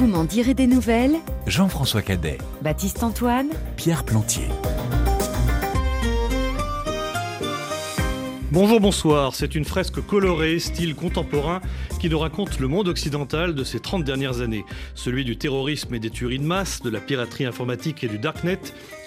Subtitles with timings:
[0.00, 4.48] Vous m'en direz des nouvelles Jean-François Cadet, Baptiste Antoine Pierre Plantier.
[8.50, 9.34] Bonjour, bonsoir.
[9.34, 11.60] C'est une fresque colorée, style contemporain,
[12.00, 14.64] qui nous raconte le monde occidental de ces 30 dernières années.
[14.94, 18.58] Celui du terrorisme et des tueries de masse, de la piraterie informatique et du darknet,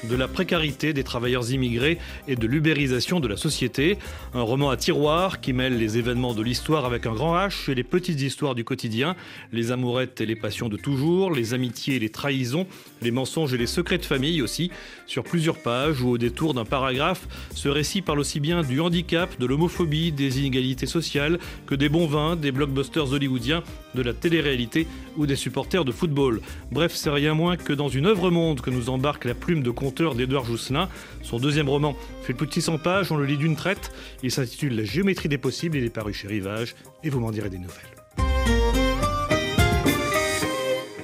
[0.09, 1.97] de la précarité des travailleurs immigrés
[2.27, 3.97] et de l'ubérisation de la société.
[4.33, 7.75] Un roman à tiroir qui mêle les événements de l'histoire avec un grand H et
[7.75, 9.15] les petites histoires du quotidien,
[9.51, 12.67] les amourettes et les passions de toujours, les amitiés et les trahisons,
[13.01, 14.71] les mensonges et les secrets de famille aussi,
[15.07, 19.39] sur plusieurs pages ou au détour d'un paragraphe, ce récit parle aussi bien du handicap,
[19.39, 23.63] de l'homophobie, des inégalités sociales, que des bons vins, des blockbusters hollywoodiens,
[23.95, 26.41] de la télé-réalité ou des supporters de football.
[26.71, 29.71] Bref, c'est rien moins que dans une œuvre monde que nous embarque la plume de
[29.93, 30.89] conteur d'Edouard Jousselin.
[31.21, 33.91] Son deuxième roman fait plus de 600 pages, on le lit d'une traite.
[34.23, 37.51] Il s'intitule La géométrie des possibles, il est paru chez Rivage et vous m'en direz
[37.51, 37.83] des nouvelles.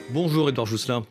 [0.09, 1.05] Bonjour Edouard Jousselin.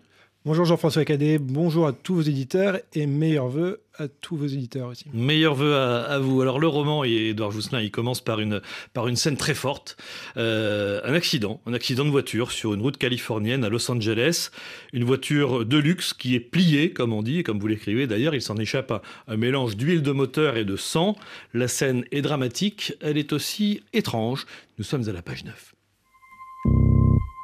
[0.44, 4.88] Bonjour Jean-François Cadet, bonjour à tous vos éditeurs et meilleurs voeux à tous vos éditeurs
[4.88, 5.06] aussi.
[5.12, 6.40] Meilleurs voeux à, à, vous.
[6.40, 8.60] Alors le roman, et Edouard Jousselin, il commence par une,
[8.94, 9.96] par une scène très forte.
[10.36, 14.50] Euh, un accident, un accident de voiture sur une route californienne à Los Angeles.
[14.92, 18.34] Une voiture de luxe qui est pliée, comme on dit, et comme vous l'écrivez d'ailleurs.
[18.34, 21.16] Il s'en échappe un, un mélange d'huile de moteur et de sang.
[21.52, 24.46] La scène est dramatique, elle est aussi étrange.
[24.78, 25.74] Nous sommes à la page 9.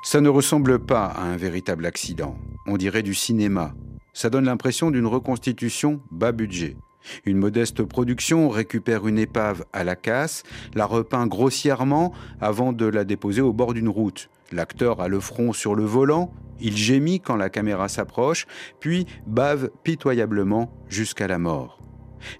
[0.05, 2.39] Ça ne ressemble pas à un véritable accident.
[2.67, 3.75] On dirait du cinéma.
[4.15, 6.77] Ça donne l'impression d'une reconstitution bas budget.
[7.27, 10.43] Une modeste production récupère une épave à la casse,
[10.75, 14.31] la repeint grossièrement avant de la déposer au bord d'une route.
[14.53, 18.47] L'acteur a le front sur le volant, il gémit quand la caméra s'approche,
[18.81, 21.81] puis bave pitoyablement jusqu'à la mort.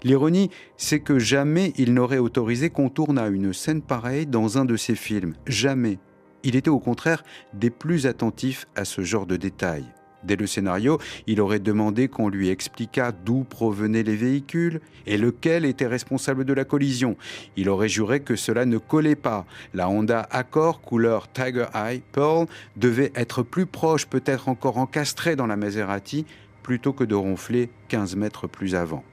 [0.03, 4.65] L'ironie, c'est que jamais il n'aurait autorisé qu'on tourne à une scène pareille dans un
[4.65, 5.35] de ses films.
[5.45, 5.99] Jamais.
[6.43, 7.23] Il était au contraire
[7.53, 9.85] des plus attentifs à ce genre de détails.
[10.25, 15.65] Dès le scénario, il aurait demandé qu'on lui expliquât d'où provenaient les véhicules et lequel
[15.65, 17.15] était responsable de la collision.
[17.55, 19.45] Il aurait juré que cela ne collait pas.
[19.73, 25.47] La Honda Accord couleur Tiger Eye Pearl devait être plus proche, peut-être encore encastrée dans
[25.47, 26.25] la Maserati,
[26.63, 29.03] plutôt que de ronfler 15 mètres plus avant.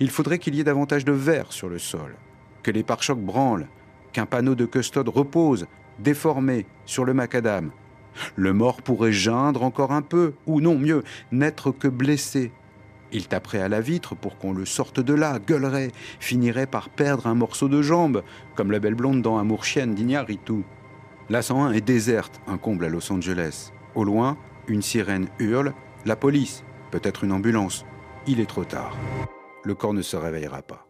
[0.00, 2.16] Il faudrait qu'il y ait davantage de verre sur le sol,
[2.62, 3.68] que les pare-chocs branlent,
[4.12, 5.66] qu'un panneau de custode repose
[5.98, 7.70] déformé sur le macadam.
[8.36, 12.52] Le mort pourrait geindre encore un peu, ou non, mieux, n'être que blessé.
[13.12, 17.26] Il taperait à la vitre pour qu'on le sorte de là, gueulerait, finirait par perdre
[17.26, 18.22] un morceau de jambe,
[18.54, 20.64] comme la belle blonde dans Amour chienne d'Ignaritu.
[21.28, 23.72] La 101 est déserte, un comble à Los Angeles.
[23.94, 24.36] Au loin,
[24.68, 27.84] une sirène hurle, la police, peut-être une ambulance.
[28.26, 28.96] Il est trop tard.
[29.64, 30.89] Le corps ne se réveillera pas.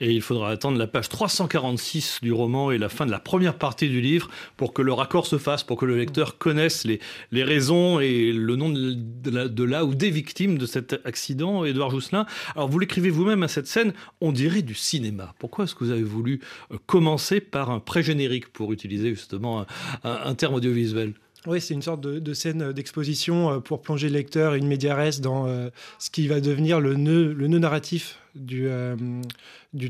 [0.00, 3.56] Et il faudra attendre la page 346 du roman et la fin de la première
[3.56, 7.00] partie du livre pour que le raccord se fasse, pour que le lecteur connaisse les,
[7.30, 11.64] les raisons et le nom de la, de la, ou des victimes de cet accident,
[11.64, 12.26] Édouard Jousselin.
[12.56, 15.34] Alors vous l'écrivez vous-même à cette scène, on dirait du cinéma.
[15.38, 16.40] Pourquoi est-ce que vous avez voulu
[16.86, 19.66] commencer par un pré-générique pour utiliser justement un,
[20.02, 21.14] un, un terme audiovisuel?
[21.46, 25.46] Oui, c'est une sorte de, scène d'exposition pour plonger le lecteur in media res dans
[25.46, 28.96] euh, ce qui va devenir le nœud, narratif du, euh,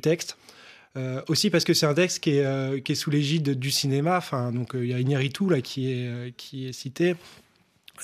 [0.02, 0.36] texte.
[0.96, 4.16] Euh, aussi parce que c'est un texte qui est, euh, sous l'égide du cinéma.
[4.18, 7.16] Enfin, donc il y a Iñárritu là qui est, cité.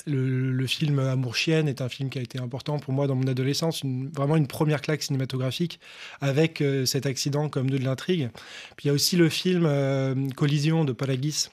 [0.05, 3.27] Le, film Amour chienne est un film qui a été important pour moi dans mon
[3.27, 5.79] adolescence, une, vraiment une première claque cinématographique
[6.21, 8.29] avec euh, cet accident comme nœud de l'intrigue.
[8.77, 11.49] Puis il y a aussi le film euh, Collision de Palagis,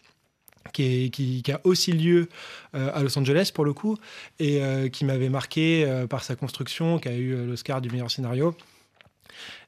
[0.72, 2.28] qui, a aussi lieu
[2.74, 3.96] euh, à Los Angeles pour le coup,
[4.38, 8.10] et euh, qui m'avait marqué euh, par sa construction, qui a eu l'Oscar du meilleur
[8.10, 8.54] scénario.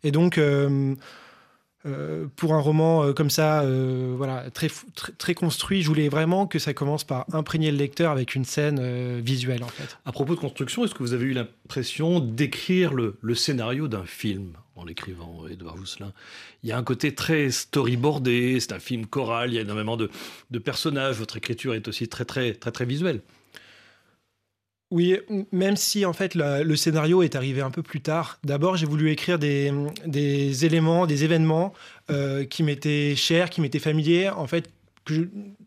[0.02, 0.40] Et donc,
[2.36, 3.64] pour un roman comme ça,
[4.16, 4.68] voilà, très,
[5.18, 9.20] très, construit, je voulais vraiment que ça commence par imprégner le lecteur avec une scène
[9.20, 9.98] visuelle en fait.
[10.04, 14.54] À propos de construction, est-ce que vous avez eu l'impression d'écrire le scénario d'un film?
[14.80, 16.12] En l'écrivant, Edouard Jousselin.
[16.62, 19.96] Il y a un côté très storyboardé, c'est un film choral, il y a énormément
[19.96, 20.08] de,
[20.58, 23.20] personnages, votre écriture est aussi très très très très visuelle.
[24.90, 25.16] Oui,
[25.52, 28.40] même si en fait le scénario est arrivé un peu plus tard.
[28.42, 29.72] D'abord, j'ai voulu écrire des,
[30.64, 31.72] éléments, des événements
[32.10, 34.68] euh, qui m'étaient chers, qui m'étaient familiers, en fait,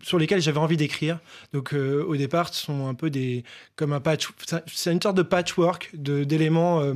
[0.01, 1.19] sur lesquels j'avais envie d'écrire.
[1.53, 3.43] Donc, euh, au départ, ce sont un peu des
[3.75, 4.29] comme un patch.
[4.67, 6.81] C'est une sorte de patchwork d'éléments.
[6.81, 6.93] Euh,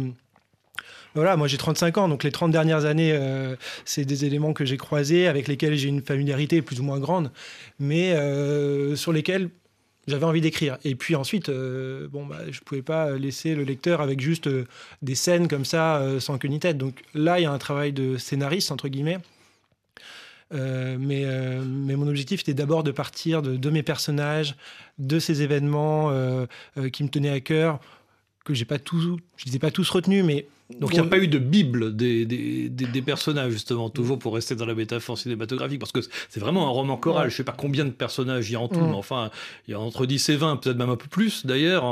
[1.17, 3.55] voilà, moi j'ai 35 ans, donc les 30 dernières années, euh,
[3.85, 7.31] c'est des éléments que j'ai croisés, avec lesquels j'ai une familiarité plus ou moins grande,
[7.79, 9.49] mais euh, sur lesquels
[10.07, 10.77] j'avais envie d'écrire.
[10.85, 14.47] Et puis ensuite, euh, bon, bah, je ne pouvais pas laisser le lecteur avec juste
[15.01, 16.77] des scènes comme ça, sans queue ni tête.
[16.77, 19.17] Donc là, il y a un travail de scénariste, entre guillemets.
[20.51, 21.25] Mais,
[21.97, 24.55] mon objectif était d'abord de partir de, mes personnages,
[24.97, 26.13] de ces événements
[26.93, 27.81] qui me tenaient à cœur,
[28.47, 30.47] que j'ai pas tous, je les ai pas tous retenus, mais
[30.79, 34.33] donc il n'y a pas eu de bible des, des, des, personnages, justement, toujours pour
[34.33, 35.99] rester dans la métaphore cinématographique, parce que
[36.29, 37.29] c'est vraiment un roman choral.
[37.29, 38.89] Je ne sais pas combien de personnages il y a en tout, mm.
[38.89, 39.31] mais enfin,
[39.67, 41.85] il y a entre 10 et 20, peut-être même un peu plus d'ailleurs.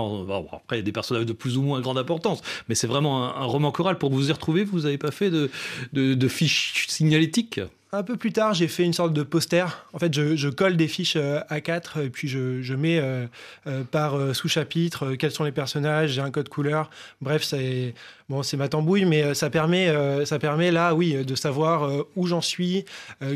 [0.51, 3.35] après, il y a des personnages de plus ou moins grande importance, mais c'est vraiment
[3.35, 3.97] un, roman choral.
[3.97, 5.49] Pour vous y retrouver, vous n'avez pas fait de,
[5.93, 7.61] de, de fiches signalétiques?
[7.95, 9.65] Un peu plus tard, j'ai fait une sorte de poster.
[9.93, 13.25] En fait, je, colle des fiches euh, A4 et puis je, mets euh,
[13.67, 16.89] euh, par sous-chapitre quels sont les personnages, j'ai un code couleur.
[17.21, 17.93] Bref, c'est
[18.29, 19.93] bon, ma tambouille, mais ça permet,
[20.25, 22.85] ça permet là, oui, de savoir où j'en suis,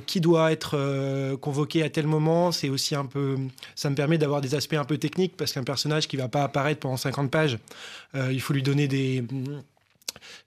[0.06, 2.52] qui doit être convoqué à tel moment.
[2.52, 3.38] C'est aussi un peu,
[3.76, 6.44] ça me permet d'avoir des aspects un peu techniques parce qu'un personnage qui va pas
[6.44, 7.58] apparaître pendant 50 pages,
[8.16, 9.24] il faut lui donner des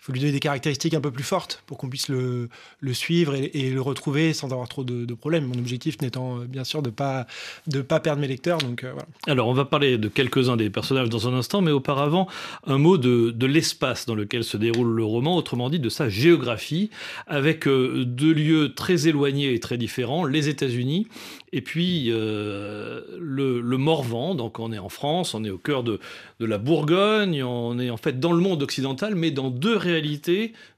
[0.03, 2.49] faut lui donner des caractéristiques un peu plus fortes pour qu'on puisse le,
[2.93, 5.45] suivre et, le retrouver sans avoir trop de, problèmes.
[5.45, 7.29] Mon objectif n'étant euh, bien sûr de ne pas,
[7.69, 8.59] de pas perdre mes lecteurs.
[8.59, 9.07] Donc, euh, voilà.
[9.29, 12.27] Alors, on va parler de quelques-uns des personnages dans un instant, mais auparavant,
[12.67, 16.91] un mot de, l'espace dans lequel se déroule le roman, autrement dit de sa géographie,
[17.29, 21.07] avec euh, deux lieux très éloignés et très différents, les États-Unis
[21.55, 24.35] et puis le, Morvan.
[24.35, 26.01] Donc, on est en France, on est au cœur de,
[26.41, 29.77] de la Bourgogne, on est en fait dans le monde occidental, mais dans deux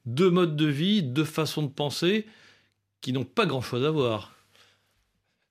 [0.06, 2.26] deux modes de vie, deux façons de penser
[3.00, 4.33] qui n'ont pas grand-chose à voir.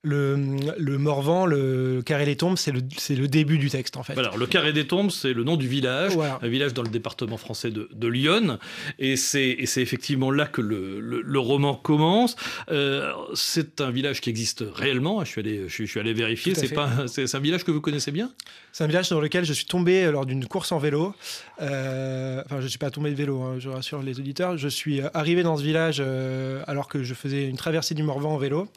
[0.06, 0.36] Le,
[0.78, 4.18] le, Morvan, le Carré des Tombes, c'est le, le, début du texte en fait.
[4.18, 7.38] Alors, le Carré des Tombes, c'est le nom du village, un village dans le département
[7.38, 8.60] français de, de Lyon,
[9.00, 12.36] et c'est effectivement là que le, le roman commence.
[12.70, 17.36] Euh, c'est un village qui existe réellement, je suis allé, je, suis allé vérifier, c'est
[17.36, 18.32] un village que vous connaissez bien?
[18.74, 21.14] C'est un village dans lequel je suis tombé lors d'une course en vélo.
[21.62, 24.58] Euh, enfin, je ne suis pas tombé de vélo, hein, je rassure les auditeurs.
[24.58, 28.34] Je suis arrivé dans ce village euh, alors que je faisais une traversée du Morvan
[28.34, 28.68] en vélo.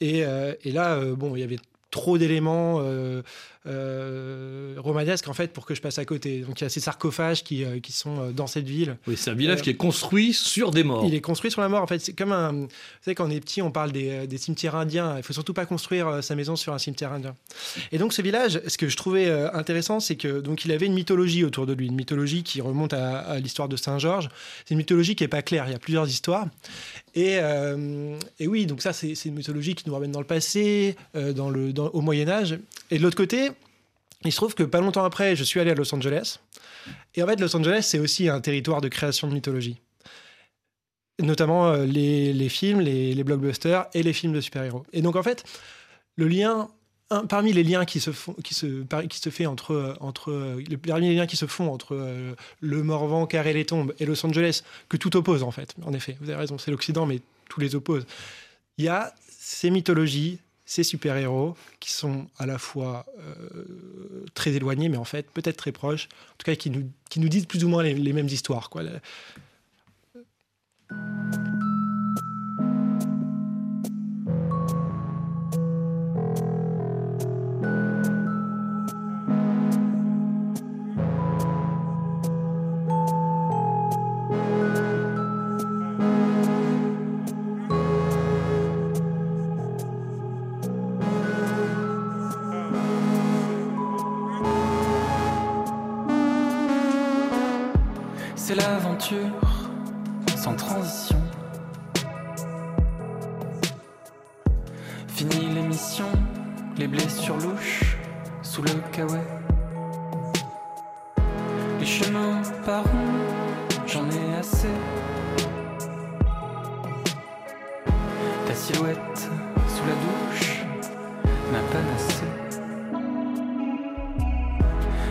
[0.00, 1.58] Et, euh, et là, euh, bon, il y avait
[1.90, 2.80] trop d'éléments
[3.66, 6.40] euh, romanesques en fait pour que je passe à côté.
[6.40, 8.96] Donc il y a ces sarcophages qui, euh, qui sont euh, dans cette ville.
[9.06, 11.04] Oui, c'est un village qui est construit sur des morts.
[11.06, 11.82] Il est construit sur la mort.
[11.82, 12.52] En fait, c'est comme un.
[12.52, 12.68] Vous
[13.02, 15.16] savez, quand on est petit, on parle des, des cimetières indiens.
[15.16, 17.36] Il faut surtout pas construire sa maison sur un cimetière indien.
[17.92, 20.94] Et donc ce village, ce que je trouvais intéressant, c'est que donc il avait une
[20.94, 24.28] mythologie autour de lui, une mythologie qui remonte à, à l'histoire de Saint Georges.
[24.64, 25.64] C'est une mythologie qui est pas claire.
[25.68, 26.46] Il y a plusieurs histoires.
[27.14, 27.38] Et,
[28.38, 31.72] et oui, donc ça, c'est une mythologie qui nous ramène dans le passé, dans le,
[31.92, 32.58] au Moyen Âge.
[32.90, 33.49] Et de l'autre côté,
[34.24, 36.40] il se trouve que pas longtemps après, je suis allé à Los Angeles.
[37.14, 39.80] Et en fait, Los Angeles, c'est aussi un territoire de création de mythologie.
[41.20, 44.84] Notamment euh, les, films, les, blockbusters et les films de super-héros.
[44.92, 45.44] Et donc, en fait,
[46.16, 46.68] le lien,
[47.28, 48.44] parmi les liens qui se, font, entre,
[50.86, 55.16] liens qui se font entre le Morvan, Carré les Tombes et Los Angeles, que tout
[55.16, 55.74] oppose, en fait.
[55.82, 58.06] En effet, vous avez raison, c'est l'Occident, mais tous les oppose.
[58.76, 60.38] Il y a ces mythologies,
[60.70, 65.72] ces super-héros qui sont à la fois euh, très éloignés, mais en fait peut-être très
[65.72, 68.28] proches, en tout cas qui nous, qui nous disent plus ou moins les, les mêmes
[68.28, 68.70] histoires.
[68.70, 68.82] Quoi.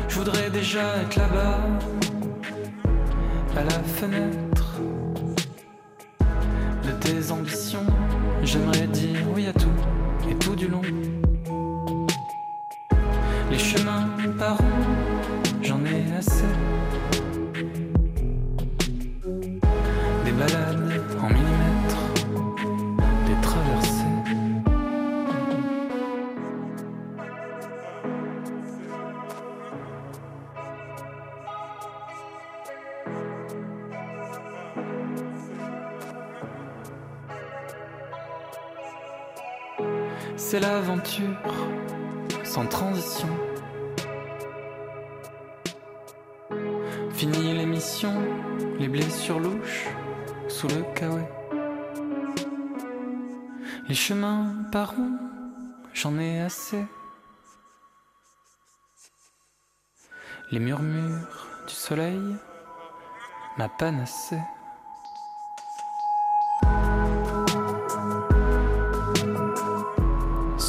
[0.10, 1.60] Je voudrais déjà être là-bas
[3.56, 4.75] à la fenêtre
[6.84, 7.86] de tes ambitions.
[8.44, 9.70] J'aimerais dire oui à tout
[10.30, 10.82] et tout du long.
[13.51, 14.58] Les chemins par
[42.44, 43.29] sans transition.
[47.12, 48.13] Fini l'émission,
[48.79, 49.88] les blessures louches
[50.48, 51.27] sous le kawaii.
[53.88, 54.94] Les chemins par
[55.94, 56.86] j'en ai assez.
[60.51, 62.22] Les murmures du soleil,
[63.58, 64.41] ma panacée.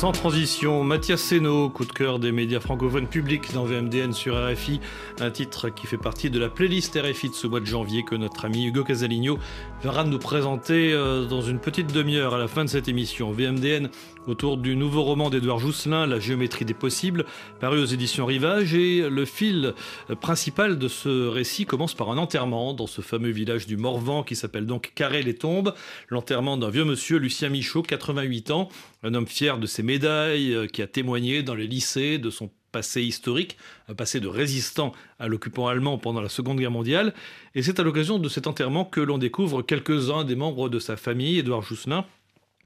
[0.01, 4.81] Sans transition, Mathias Seno, coup de cœur des médias francophones publics dans VMDN sur RFI,
[5.21, 8.15] un titre qui fait partie de la playlist RFI de ce mois de janvier que
[8.15, 9.39] notre ami Hugo Casaligno
[9.83, 13.31] verra nous présenter euh, dans une petite demi-heure à la fin de cette émission.
[13.31, 13.91] VMDN
[14.27, 17.25] autour du nouveau roman d'Edouard Jousselin, La géométrie des possibles,
[17.61, 19.75] paru aux éditions Rivage, et le fil
[20.21, 24.37] principal de ce récit commence par un enterrement dans ce fameux village du Morvan qui
[24.37, 25.75] s'appelle donc Carré-les-Tombes,
[26.09, 28.69] l'enterrement d'un vieux monsieur, Lucien Michaud, 88 ans,
[29.03, 32.51] un homme fier de ses médailles, euh, qui a témoigné dans les lycées de son
[32.71, 33.57] passé historique,
[33.89, 37.15] un passé de résistant à l'occupant allemand pendant la Seconde Guerre mondiale.
[37.55, 40.97] Et c'est à l'occasion de cet enterrement que l'on découvre quelques-uns des membres de sa
[40.97, 42.05] famille, Édouard Jousselin.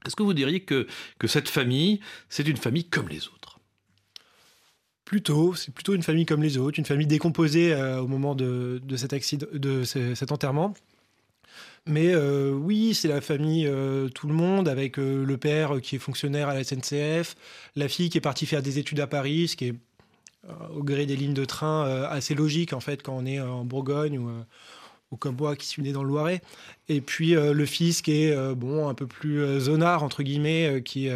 [0.05, 0.87] Est-ce que vous diriez que,
[1.19, 3.59] que cette famille, c'est une famille comme les autres?
[5.05, 8.81] Plutôt, c'est plutôt une famille comme les autres, une famille décomposée euh, au moment de,
[8.83, 10.73] de, cet, accident, de cet enterrement.
[11.85, 15.99] Mais euh, oui, c'est la famille euh, tout le monde, avec le père qui est
[15.99, 17.35] fonctionnaire à la SNCF,
[17.75, 19.75] la fille qui est partie faire des études à Paris, ce qui est
[20.75, 24.19] au gré des lignes de train assez logique en fait quand on est en Bourgogne
[24.19, 24.29] ou,
[25.11, 26.41] ou moi qui suis né dans le Loiret.
[26.89, 31.09] Et puis le fils qui est bon un peu plus zonard entre guillemets, qui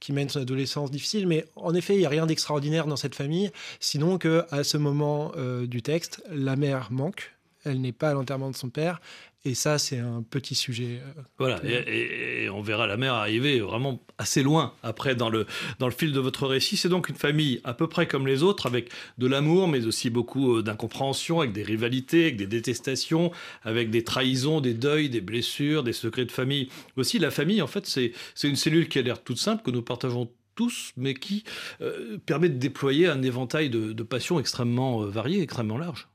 [0.00, 1.26] qui mène son adolescence difficile.
[1.26, 4.76] Mais en effet, il n'y a rien d'extraordinaire dans cette famille, sinon que à ce
[4.76, 5.32] moment
[5.66, 7.32] du texte, la mère manque.
[7.64, 9.00] Elle n'est pas à l'enterrement de son père
[9.44, 11.00] et ça, c'est un petit sujet.
[11.00, 15.46] Euh, voilà, et, on verra la mère arriver vraiment assez loin après dans le,
[15.78, 16.76] dans le fil de votre récit.
[16.76, 20.10] C'est donc une famille à peu près comme les autres, avec de l'amour, mais aussi
[20.10, 23.30] beaucoup euh, d'incompréhension, avec des rivalités, avec des détestations,
[23.62, 26.68] avec des trahisons, des deuils, des blessures, des secrets de famille.
[26.96, 29.82] Aussi, la famille, en fait, c'est une cellule qui a l'air toute simple, que nous
[29.82, 31.44] partageons tous, mais qui
[31.80, 36.08] euh, permet de déployer un éventail de, de passions extrêmement variées, extrêmement larges.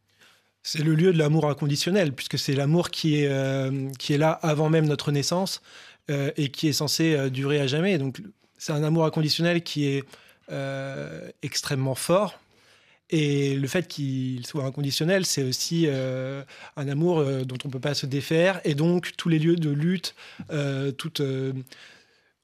[0.64, 4.32] C'est le lieu de l'amour inconditionnel, puisque c'est l'amour qui, est euh, qui est là
[4.42, 5.62] avant même notre naissance
[6.10, 7.98] euh, et qui est censé euh, durer à jamais.
[7.98, 8.22] Donc
[8.58, 10.04] c'est un amour inconditionnel qui est
[11.42, 12.40] extrêmement fort.
[13.10, 17.94] Et le fait qu'il soit inconditionnel, c'est aussi un amour dont on ne peut pas
[17.94, 18.62] se défaire.
[18.64, 20.16] Et donc tous les lieux de lutte,
[20.98, 21.22] toute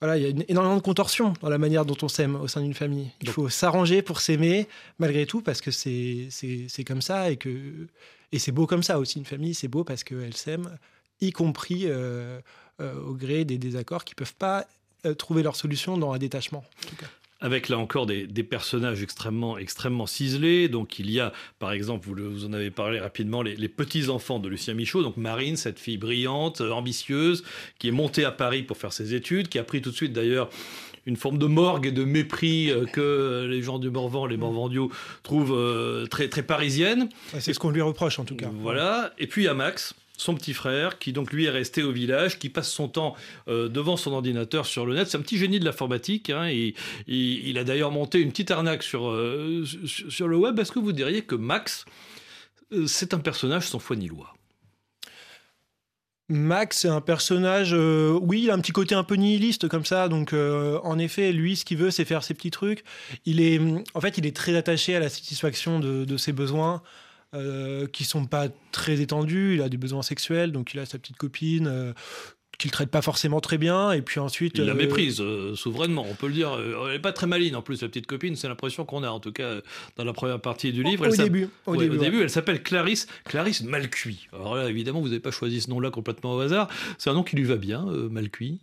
[0.01, 2.62] voilà, il y a énormément de contorsions dans la manière dont on s'aime au sein
[2.62, 3.12] d'une famille.
[3.22, 7.88] Il faut s'arranger pour s'aimer malgré tout parce que c'est comme ça et que
[8.32, 9.53] et c'est beau comme ça aussi une famille.
[9.53, 10.77] C'est beau parce qu'elle s'aime,
[11.20, 12.39] y compris euh,
[12.79, 14.68] euh, au gré des désaccords qui peuvent pas
[15.06, 16.63] euh, trouver leur solution dans un détachement.
[16.86, 17.08] En tout cas
[17.41, 20.67] avec là encore des, personnages extrêmement, extrêmement ciselés.
[20.67, 24.50] Donc il y a, par exemple, vous, vous en avez parlé rapidement, les, petits-enfants de
[24.50, 27.43] Lucien Michaud, donc Marine, cette fille brillante, ambitieuse,
[27.77, 30.13] qui est montée à Paris pour faire ses études, qui a pris tout de suite
[30.13, 30.50] d'ailleurs
[31.05, 34.91] une forme de morgue et de mépris euh, que les gens du Morvan, les Morvandiaux,
[35.24, 37.10] trouvent euh, très, très parisienne.
[37.39, 38.50] C'est ce qu'on lui reproche en tout cas.
[38.53, 39.13] Voilà.
[39.17, 41.91] Et puis il y a Max, son petit frère, qui donc lui est resté au
[41.91, 43.15] village, qui passe son temps
[43.47, 45.07] euh, devant son ordinateur sur le net.
[45.09, 46.29] C'est un petit génie de l'informatique.
[46.29, 46.75] Hein, et,
[47.07, 50.59] il a d'ailleurs monté une petite arnaque sur, euh, sur le web.
[50.59, 51.85] Est-ce que vous diriez que Max,
[52.73, 54.33] euh, c'est un personnage sans foi ni loi?
[56.27, 60.09] Max, c'est un personnage, oui, il a un petit côté un peu nihiliste comme ça.
[60.09, 62.83] Donc, en effet, lui, ce qu'il veut, c'est faire ses petits trucs.
[63.25, 63.59] Il est,
[63.95, 66.83] en fait, il est très attaché à la satisfaction de ses besoins.
[67.36, 69.53] Euh, qui sont pas très étendus.
[69.53, 71.67] Il a des besoins sexuels, donc il a sa petite copine.
[71.67, 71.93] Euh,
[72.57, 75.24] qu'il traite pas forcément très bien et puis ensuite il la euh, méprise
[75.55, 76.59] souverainement on peut le dire
[76.89, 79.21] elle est pas très maline en plus la petite copine c'est l'impression qu'on a en
[79.21, 79.62] tout cas
[79.95, 83.07] dans la première partie du livre au, début au, début, au début, elle s'appelle Clarisse
[83.24, 86.67] Clarisse Malcuit alors là évidemment vous n'avez pas choisi ce nom là complètement au hasard
[86.98, 88.59] c'est un nom qui lui va bien Malcuit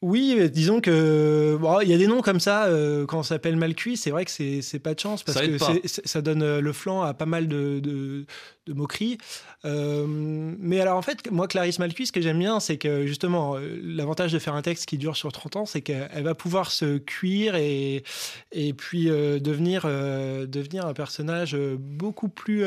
[0.00, 3.74] oui, disons que il y a des noms comme ça euh, quand on s'appelle mal
[3.74, 7.02] cuit, c'est vrai que c'est pas de chance parce que ça donne euh, le flanc
[7.02, 8.24] à pas mal de, de,
[8.66, 9.18] de moqueries.
[9.64, 13.56] Euh, mais alors en fait, moi Clarisse Malcuit, ce que j'aime bien, c'est que justement
[13.82, 16.98] l'avantage de faire un texte qui dure sur 30 ans, c'est qu'elle va pouvoir se
[16.98, 18.04] cuire et
[18.52, 22.64] et puis devenir devenir un personnage beaucoup plus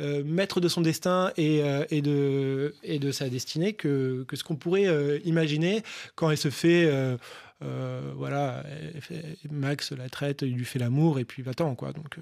[0.00, 1.84] maître de son destin et, euh,
[2.82, 5.82] et de sa destinée que, que ce qu'on pourrait euh, imaginer
[6.14, 6.90] quand elle se fait.
[7.60, 8.64] voilà,
[9.50, 11.92] Max la traite, il lui fait l'amour et puis va-t'en, quoi.
[11.92, 12.18] Donc.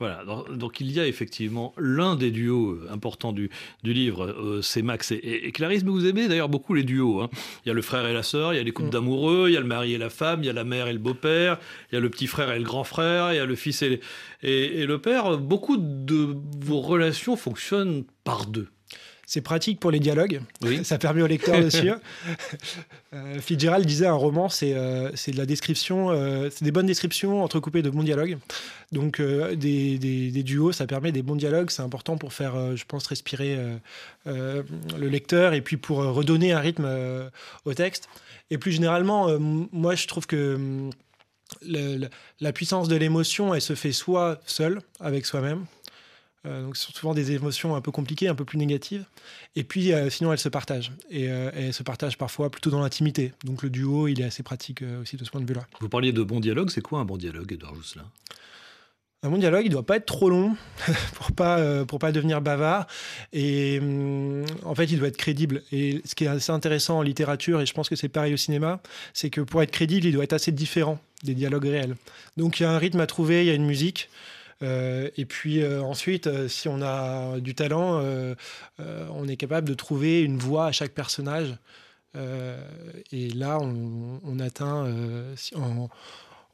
[0.00, 3.48] Voilà, donc il y a effectivement l'un des duos euh, importants du,
[3.84, 7.20] du livre, euh, c'est Max et, Clarisse, mais vous aimez d'ailleurs beaucoup les duos.
[7.20, 7.30] Hein.
[7.64, 8.92] Il y a le frère et la sœur, il y a les couples mm.
[8.92, 10.92] d'amoureux, il y a le mari et la femme, il y a la mère et
[10.92, 11.58] le beau-père,
[11.92, 13.82] il y a le petit frère et le grand frère, il y a le fils
[13.82, 14.00] et,
[14.42, 15.38] et, et le père.
[15.38, 18.68] Beaucoup de vos relations fonctionnent par deux.
[19.26, 20.40] C'est pratique pour les dialogues.
[20.62, 20.84] Oui.
[20.84, 21.96] Ça permet au lecteur de suivre.
[23.12, 27.42] Euh, Fitzgerald disait un roman, c'est euh, de la description, euh, c'est des bonnes descriptions
[27.42, 28.38] entrecoupées de bons dialogues.
[28.92, 31.70] Donc euh, des, des- des duos, ça permet des bons dialogues.
[31.70, 33.58] C'est important pour faire, euh, je pense, respirer
[34.26, 36.88] le lecteur et puis pour redonner un rythme
[37.64, 38.08] au texte.
[38.50, 40.90] Et plus généralement, moi, je trouve que
[41.66, 42.08] le-
[42.40, 45.64] la puissance de l'émotion, elle se fait soit seule, avec soi-même.
[46.46, 49.04] Euh, donc, ce sont souvent des émotions un peu compliquées, un peu plus négatives.
[49.56, 50.92] Et puis, euh, sinon, elles se partagent.
[51.10, 53.32] Et euh, elles se partagent parfois plutôt dans l'intimité.
[53.44, 55.66] Donc, le duo, il est assez pratique aussi de ce point de vue-là.
[55.80, 58.04] Vous parliez de bon dialogue, c'est quoi un bon dialogue, Edouard Jousselin?
[59.22, 60.54] Un bon dialogue, il doit pas être trop long
[61.14, 62.86] pour pas pour pas devenir bavard.
[63.32, 65.62] Et hum, en fait, il doit être crédible.
[65.72, 68.36] Et ce qui est assez intéressant en littérature, et je pense que c'est pareil au
[68.36, 68.82] cinéma,
[69.14, 71.96] c'est que pour être crédible, il doit être assez différent des dialogues réels.
[72.36, 74.10] Donc, il y a un rythme à trouver, il y a une musique.
[74.62, 78.02] Euh, et puis euh, ensuite, euh, si on a du talent,
[78.78, 81.56] on est capable de trouver une voix à chaque personnage.
[83.12, 84.88] Et là, on, atteint,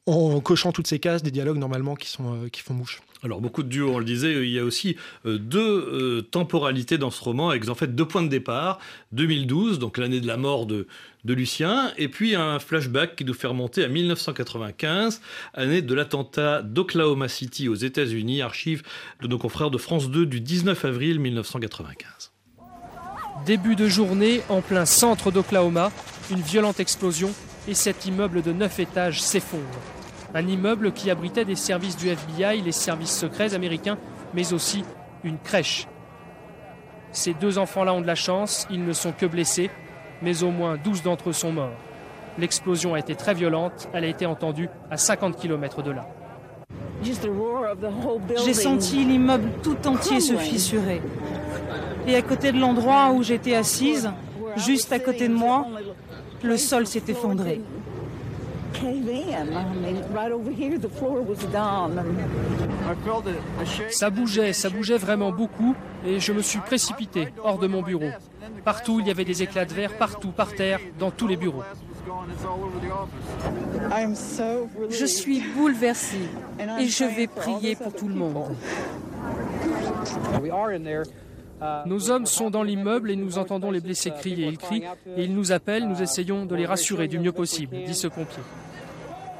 [0.07, 3.02] en, cochant toutes ces cases, des dialogues normalement qui, sont, qui font mouche.
[3.23, 7.23] Alors, beaucoup de duos, on le disait, il y a aussi deux temporalités dans ce
[7.23, 8.78] roman, avec en fait deux points de départ.
[9.12, 10.87] 2012, donc l'année de la mort de,
[11.24, 15.20] de Lucien, et puis un flashback qui nous fait remonter à 1995,
[15.54, 18.82] année de l'attentat d'Oklahoma City aux États-Unis, archive
[19.20, 22.32] de nos confrères de France 2 du 19 avril 1995.
[23.44, 25.90] Début de journée, en plein centre d'Oklahoma,
[26.30, 27.30] une violente explosion
[27.68, 29.64] et cet immeuble de 9 étages s'effondre.
[30.34, 33.98] Un immeuble qui abritait des services du FBI, les services secrets américains,
[34.34, 34.84] mais aussi
[35.24, 35.86] une crèche.
[37.12, 39.70] Ces deux enfants-là ont de la chance, ils ne sont que blessés,
[40.22, 41.72] mais au moins 12 d'entre eux sont morts.
[42.38, 46.06] L'explosion a été très violente, elle a été entendue à 50 km de là.
[47.02, 51.00] J'ai senti l'immeuble tout entier se fissurer.
[52.06, 54.10] Et à côté de l'endroit où j'étais assise,
[54.56, 55.66] juste à côté de moi,
[56.42, 57.60] le sol s'est effondré.
[63.90, 65.75] Ça bougeait, ça bougeait vraiment beaucoup
[66.06, 68.10] et je me suis précipité hors de mon bureau.
[68.65, 71.63] Partout, il y avait des éclats de verre, partout, par terre, dans tous les bureaux.
[74.91, 76.28] Je suis bouleversée
[76.78, 78.54] et je vais prier pour tout le monde.
[81.86, 84.47] Nos hommes sont dans l'immeuble et nous entendons les blessés crier.
[84.47, 84.84] Ils crient
[85.17, 88.43] et ils nous appellent, nous essayons de les rassurer du mieux possible, dit ce pompier.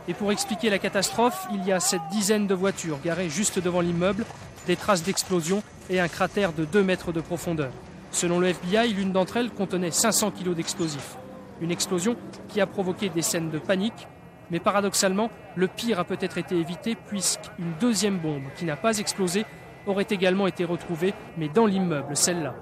[0.09, 3.81] Et pour expliquer la catastrophe, il y a cette dizaine de voitures garées juste devant
[3.81, 4.25] l'immeuble,
[4.67, 7.71] des traces d'explosion et un cratère de 2 mètres de profondeur.
[8.11, 11.17] Selon le FBI, l'une d'entre elles contenait 500 kilos d'explosifs.
[11.61, 12.17] Une explosion
[12.49, 14.09] qui a provoqué des scènes de panique,
[14.51, 19.45] mais paradoxalement, le pire a peut-être été évité puisqu'une deuxième bombe qui n'a pas explosé
[19.87, 22.55] aurait également été retrouvée, mais dans l'immeuble, celle-là.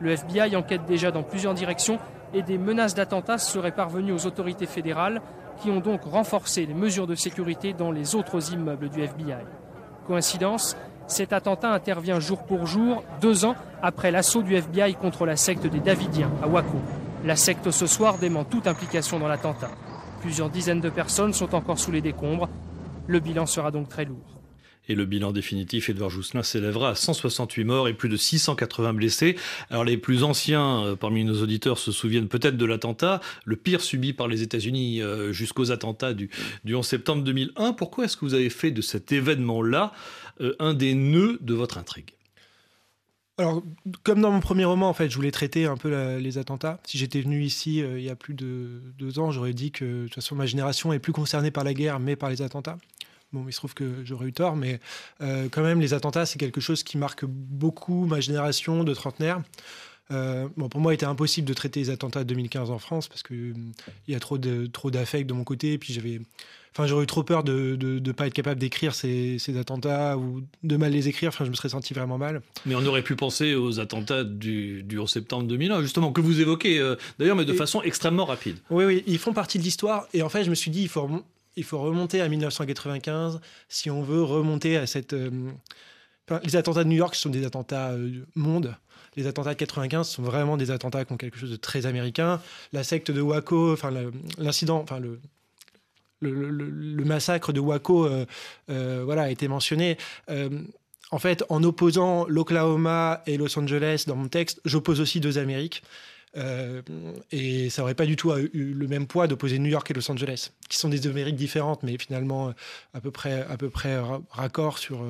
[0.00, 1.98] Le FBI enquête déjà dans plusieurs directions
[2.32, 5.20] et des menaces d'attentats seraient parvenues aux autorités fédérales
[5.60, 9.44] qui ont donc renforcé les mesures de sécurité dans les autres immeubles du FBI.
[10.06, 10.76] Coïncidence
[11.10, 15.66] cet attentat intervient jour pour jour, deux ans après l'assaut du FBI contre la secte
[15.66, 16.80] des Davidiens à Waco.
[17.24, 19.70] La secte ce soir dément toute implication dans l'attentat.
[20.20, 22.48] Plusieurs dizaines de personnes sont encore sous les décombres.
[23.06, 24.40] Le bilan sera donc très lourd.
[24.88, 29.36] Et le bilan définitif, Edouard Jousselin, s'élèvera à 168 morts et plus de 680 blessés.
[29.68, 33.82] Alors les plus anciens euh, parmi nos auditeurs se souviennent peut-être de l'attentat, le pire
[33.82, 36.30] subi par les États-Unis euh, jusqu'aux attentats du,
[36.64, 37.72] du 11 septembre 2001.
[37.74, 39.92] Pourquoi est-ce que vous avez fait de cet événement-là
[40.40, 42.14] euh, un des nœuds de votre intrigue
[43.38, 43.62] Alors,
[44.02, 46.80] comme dans mon premier roman, en fait, je voulais traiter un peu les attentats.
[46.84, 50.02] Si j'étais venu ici euh, il y a plus de deux ans, j'aurais dit que
[50.02, 52.78] de toute façon ma génération est plus concernée par la guerre, mais par les attentats.
[53.32, 54.80] Bon, il se trouve que j'aurais eu tort, mais
[55.20, 59.40] euh, quand même, les attentats, c'est quelque chose qui marque beaucoup ma génération de trentenaires.
[60.10, 63.06] Euh, bon, pour moi, il était impossible de traiter les attentats de 2015 en France
[63.06, 63.54] parce que euh,
[64.08, 65.74] il y a trop de trop de mon côté.
[65.74, 66.20] Et puis j'avais,
[66.72, 70.42] enfin, j'aurais eu trop peur de ne pas être capable d'écrire ces, ces attentats ou
[70.62, 71.28] de mal les écrire.
[71.28, 72.42] Enfin, je me serais senti vraiment mal.
[72.66, 76.40] Mais on aurait pu penser aux attentats du, du 11 septembre 2001, justement, que vous
[76.40, 78.56] évoquez euh, d'ailleurs, mais de Et- façon extrêmement rapide.
[78.70, 80.06] Oui, oui, ils font partie de l'histoire.
[80.14, 81.22] Et en fait, je me suis dit, il faut, remon-
[81.56, 85.12] il faut remonter à 1995 si on veut remonter à cette.
[85.12, 85.30] euh,
[86.28, 88.74] enfin, les attentats de New York ce sont des attentats euh, monde.
[89.16, 92.40] Les attentats de 95 sont vraiment des attentats qui ont quelque chose de très américain.
[92.72, 93.90] La secte de Waco, enfin
[94.38, 95.18] l'incident, enfin le,
[96.20, 98.26] le, massacre de Waco, euh,
[98.70, 99.96] euh, voilà, a été mentionné.
[100.30, 100.48] Euh,
[101.10, 105.82] en fait, en opposant l'Oklahoma et Los Angeles dans mon texte, j'oppose aussi deux Amériques.
[107.32, 110.08] Et ça aurait pas du tout eu le même poids d'opposer New York et Los
[110.12, 112.54] Angeles, qui sont des Amériques différentes, mais finalement
[112.94, 115.04] à peu près, à raccord sur,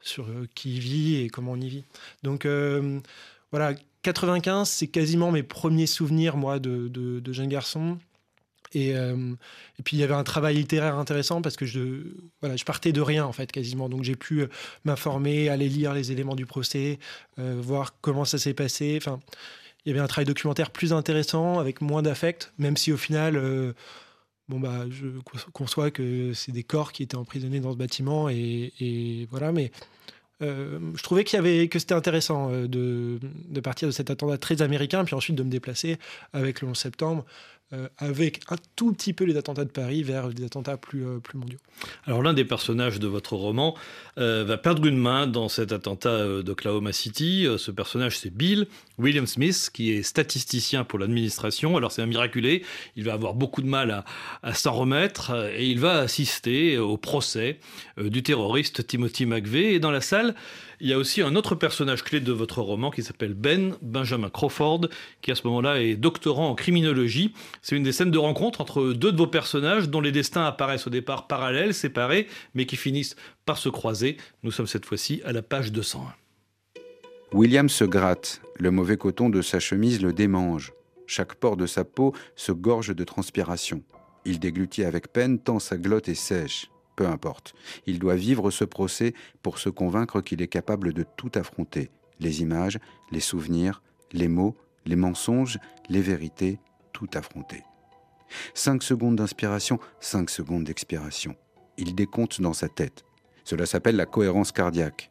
[0.00, 1.84] sur qui vit et comment on y vit.
[2.22, 2.46] Donc
[3.50, 7.98] voilà, 95, c'est quasiment mes premiers souvenirs, moi, de, de, jeune garçon.
[8.72, 12.64] Et, et, puis il y avait un travail littéraire intéressant parce que je, voilà, je
[12.64, 13.88] partais de rien en fait quasiment.
[13.88, 14.46] Donc j'ai pu
[14.84, 16.98] m'informer, aller lire les éléments du procès,
[17.36, 18.96] voir comment ça s'est passé.
[18.96, 19.20] Enfin,
[19.84, 23.74] il y avait un travail documentaire plus intéressant avec moins d'affect, même si au final
[24.50, 25.06] bon bah je
[25.52, 29.70] conçois que c'est des corps qui étaient emprisonnés dans ce bâtiment et, voilà mais
[30.42, 34.10] euh, je trouvais qu'il y avait que c'était intéressant euh, de, de, partir de cet
[34.10, 35.98] attentat très américain puis ensuite de me déplacer
[36.32, 37.59] avec le 11 septembre euh,
[37.98, 41.38] avec un tout petit peu les attentats de Paris vers des attentats plus, euh, plus
[41.38, 41.58] mondiaux.
[42.04, 43.76] Alors l'un des personnages de votre roman
[44.18, 47.46] euh, va perdre une main dans cet attentat d'Oklahoma City.
[47.58, 48.66] ce personnage c'est Bill
[48.98, 51.76] William Smith qui est statisticien pour l'administration.
[51.76, 52.64] Alors c'est un miraculé,
[52.96, 54.04] il va avoir beaucoup de mal à,
[54.42, 57.60] à s'en remettre et il va assister au procès
[57.98, 59.74] du terroriste Timothy McVeigh.
[59.74, 60.34] Et dans la salle,
[60.80, 64.30] il y a aussi un autre personnage clé de votre roman qui s'appelle Ben, Benjamin
[64.30, 64.88] Crawford,
[65.20, 67.34] qui à ce moment-là est doctorant en criminologie.
[67.60, 70.86] C'est une des scènes de rencontre entre deux de vos personnages dont les destins apparaissent
[70.86, 73.14] au départ parallèles, séparés, mais qui finissent
[73.44, 74.16] par se croiser.
[74.42, 76.14] Nous sommes cette fois-ci à la page 201.
[77.32, 78.40] William se gratte.
[78.58, 80.72] Le mauvais coton de sa chemise le démange.
[81.06, 83.82] Chaque pore de sa peau se gorge de transpiration.
[84.24, 87.54] Il déglutit avec peine tant sa glotte est sèche peu importe.
[87.86, 91.88] Il doit vivre ce procès pour se convaincre qu'il est capable de tout affronter.
[92.18, 92.78] Les images,
[93.10, 93.80] les souvenirs,
[94.12, 95.58] les mots, les mensonges,
[95.88, 96.58] les vérités,
[96.92, 97.62] tout affronter.
[98.52, 101.36] Cinq secondes d'inspiration, cinq secondes d'expiration.
[101.78, 103.06] Il décompte dans sa tête.
[103.44, 105.10] Cela s'appelle la cohérence cardiaque.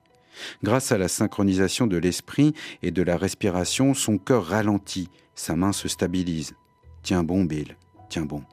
[0.62, 5.71] Grâce à la synchronisation de l'esprit et de la respiration, son cœur ralentit, sa main
[5.71, 6.54] se stabilise.
[7.02, 7.78] Tiens bon, Bill,
[8.10, 8.43] tiens bon.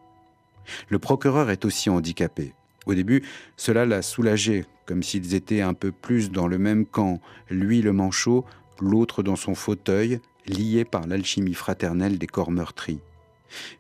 [0.88, 2.55] Le procureur est aussi handicapé.
[2.87, 3.22] Au début,
[3.57, 7.20] cela l'a soulagé, comme s'ils étaient un peu plus dans le même camp,
[7.51, 8.44] lui le manchot,
[8.81, 13.01] l'autre dans son fauteuil, liés par l'alchimie fraternelle des corps meurtris.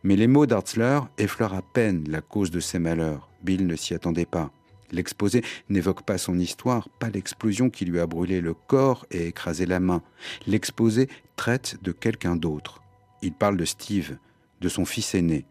[0.02, 3.28] Mais les mots d'Artzler effleurent à peine la cause de ses malheurs.
[3.42, 4.50] Bill ne s'y attendait pas.
[4.92, 9.66] L'exposé n'évoque pas son histoire, pas l'explosion qui lui a brûlé le corps et écrasé
[9.66, 10.02] la main.
[10.46, 12.82] L'exposé traite de quelqu'un d'autre.
[13.22, 14.16] Il parle de Steve,
[14.60, 15.44] de son fils aîné.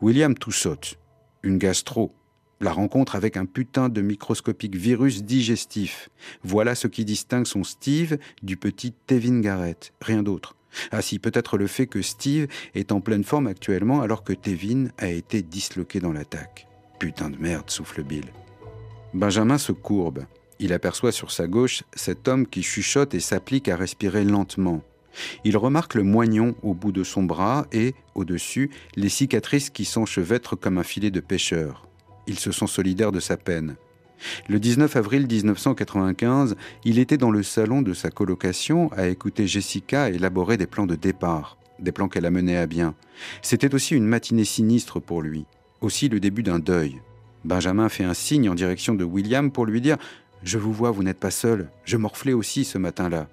[0.00, 0.52] William tout.
[1.42, 2.12] Une gastro,
[2.62, 6.08] la rencontre avec un putain de microscopique virus digestif.
[6.44, 10.54] Voilà ce qui distingue son Steve du petit Tevin Garrett, rien d'autre.
[10.90, 14.88] Ah si, peut-être le fait que Steve est en pleine forme actuellement alors que Tevin
[14.98, 16.66] a été disloqué dans l'attaque.
[16.98, 18.24] Putain de merde, souffle Bill.
[19.12, 20.24] Benjamin se courbe.
[20.58, 24.82] Il aperçoit sur sa gauche cet homme qui chuchote et s'applique à respirer lentement.
[25.44, 30.56] Il remarque le moignon au bout de son bras et, au-dessus, les cicatrices qui s'enchevêtrent
[30.56, 31.86] comme un filet de pêcheur
[32.26, 33.76] il se sent solidaire de sa peine.
[34.48, 40.10] Le 19 avril 1995, il était dans le salon de sa colocation à écouter Jessica
[40.10, 42.94] élaborer des plans de départ, des plans qu'elle a menés à bien.
[43.42, 45.44] C'était aussi une matinée sinistre pour lui,
[45.80, 47.00] aussi le début d'un deuil.
[47.44, 49.96] Benjamin fait un signe en direction de William pour lui dire
[50.44, 53.28] Je vous vois, vous n'êtes pas seul, je morflais aussi ce matin-là.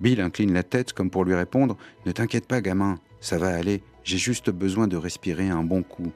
[0.00, 3.82] Bill incline la tête comme pour lui répondre Ne t'inquiète pas, gamin, ça va aller,
[4.02, 6.12] j'ai juste besoin de respirer un bon coup.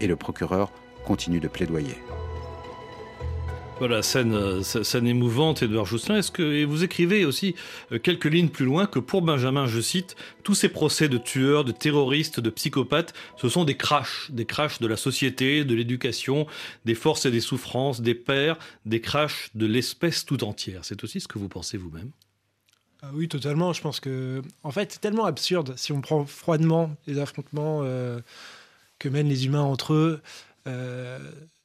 [0.00, 0.72] Et le procureur
[1.04, 1.96] continue de plaidoyer.
[3.80, 6.18] Voilà, scène, euh, scène émouvante, Edouard Jousselin.
[6.18, 7.56] Est-ce que vous écrivez aussi
[7.90, 10.14] euh, quelques lignes plus loin que pour Benjamin, je cite,
[10.44, 14.78] tous ces procès de tueurs, de terroristes, de psychopathes, ce sont des crashs, des crashs
[14.78, 16.46] de la société, de l'éducation,
[16.84, 20.84] des forces et des souffrances, des pères, des crashs de l'espèce tout entière.
[20.84, 22.10] C'est aussi ce que vous pensez vous-même
[23.06, 23.74] ah oui, totalement.
[23.74, 28.18] Je pense que, en fait, c'est tellement absurde si on prend froidement les affrontements euh,
[28.98, 30.22] que mènent les humains entre eux.
[30.66, 31.18] Euh,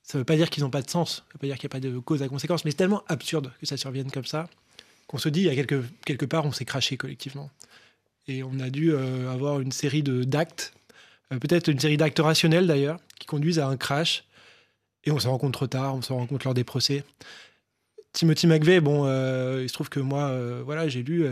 [0.04, 1.58] ça ne veut pas dire qu'ils n'ont pas de sens, ça ne veut pas dire
[1.58, 4.12] qu'il n'y a pas de cause à conséquence, mais c'est tellement absurde que ça survienne
[4.12, 4.50] comme ça
[5.08, 5.50] qu'on se dit,
[6.06, 7.50] quelque part, on s'est craché collectivement.
[8.28, 10.74] Et on a dû euh, avoir une série d'actes,
[11.34, 14.26] euh, peut-être une série d'actes rationnels d'ailleurs, qui conduisent à un crash.
[15.06, 17.04] Et on s'en rend compte trop tard, on s'en rend compte lors des procès.
[18.14, 19.06] Timothy McVeigh, bon,
[19.60, 21.28] il se trouve que moi, voilà, j'ai lu.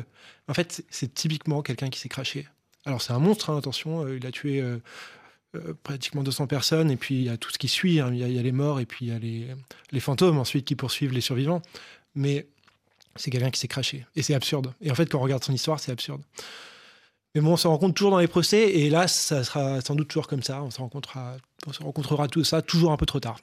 [0.48, 2.48] en fait, c'est typiquement quelqu'un qui s'est craché.
[2.86, 4.64] Alors, c'est un monstre, hein, attention, il a tué
[5.56, 8.10] euh, pratiquement 200 personnes, et puis il y a tout ce qui suit, hein.
[8.12, 9.48] il, y a, les morts, et puis il y a les,
[9.92, 11.62] les fantômes ensuite qui poursuivent les survivants.
[12.16, 12.48] Mais
[13.16, 14.74] c'est quelqu'un qui s'est craché, et c'est absurde.
[14.82, 16.22] Et en fait, quand on regarde son histoire, c'est absurde.
[17.36, 20.08] Mais bon, on se rencontre toujours dans les procès, et là, ça sera sans doute
[20.08, 20.64] toujours comme ça.
[20.64, 23.40] On se rencontrera, on se rencontrera tout ça toujours un peu trop tard.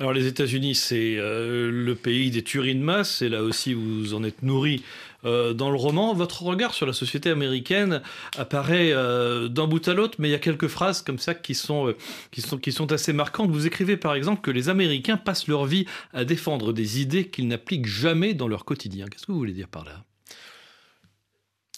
[0.00, 4.12] Alors les États-Unis, c'est euh, le pays des tueries de masse, et là aussi vous
[4.14, 4.82] en êtes nourri
[5.24, 6.12] euh, dans le roman.
[6.14, 8.02] Votre regard sur la société américaine
[8.36, 11.54] apparaît euh, d'un bout à l'autre, mais il y a quelques phrases comme ça qui
[11.54, 11.94] sont,
[12.32, 13.50] qui, sont, qui sont assez marquantes.
[13.50, 17.46] Vous écrivez par exemple que les Américains passent leur vie à défendre des idées qu'ils
[17.46, 19.06] n'appliquent jamais dans leur quotidien.
[19.06, 20.02] Qu'est-ce que vous voulez dire par là?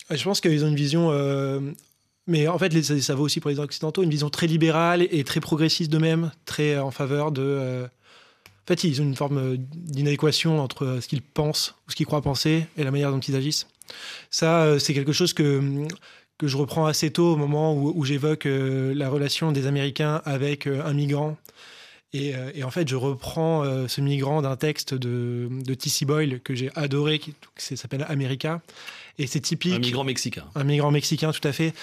[0.09, 1.11] Je pense qu'ils ont une vision
[2.29, 5.39] mais en fait, ça, vaut aussi pour les Occidentaux, une vision très libérale et très
[5.39, 7.87] progressiste d'eux-mêmes, très en faveur de.
[8.67, 12.23] En fait, ils ont une forme d'inadéquation entre ce qu'ils pensent ou ce qu'ils croient
[12.23, 13.69] penser et la manière dont ils agissent.
[14.31, 15.87] Ça, c'est quelque chose que,
[16.39, 20.93] que je reprends assez tôt au moment où, j'évoque la relation des Américains avec un
[20.93, 21.37] migrant
[22.15, 26.05] euh, et, en fait, je reprends euh, ce migrant d'un texte de, de T.C.
[26.05, 27.35] Boyle que j'ai adoré, qui,
[27.77, 28.61] s'appelle America.
[29.19, 29.75] Et c'est typique.
[29.75, 30.45] Un migrant mexicain.
[30.55, 31.75] Un migrant mexicain, tout à fait.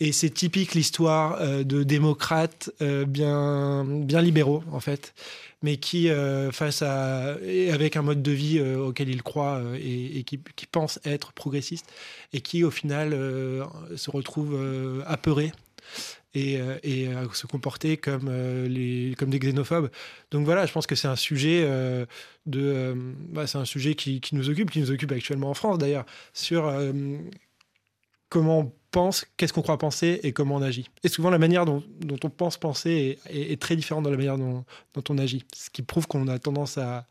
[0.00, 5.14] Et c'est typique l'histoire euh, de démocrates bien, bien libéraux, en fait,
[5.62, 6.08] mais qui,
[6.52, 7.36] face à.
[7.72, 11.90] avec un mode de vie auquel ils croient et, qui, qui, pensent être progressistes,
[12.32, 13.12] et qui, au final,
[13.96, 15.52] se retrouvent apeurés
[16.34, 19.90] et, euh, et se comporter comme, euh, les, comme des xénophobes.
[20.30, 22.06] Donc voilà, je pense que c'est un sujet euh,
[22.46, 22.94] de,
[23.28, 26.72] bah, un sujet qui, nous occupe, qui nous occupe actuellement en France d'ailleurs, sur
[28.28, 30.88] comment pense, qu'est-ce qu'on croit penser et comment on agit.
[31.02, 31.82] Et souvent, la manière dont,
[32.22, 34.64] on pense penser est, très différente de la manière dont,
[35.08, 37.06] on agit, ce qui prouve qu'on a tendance à,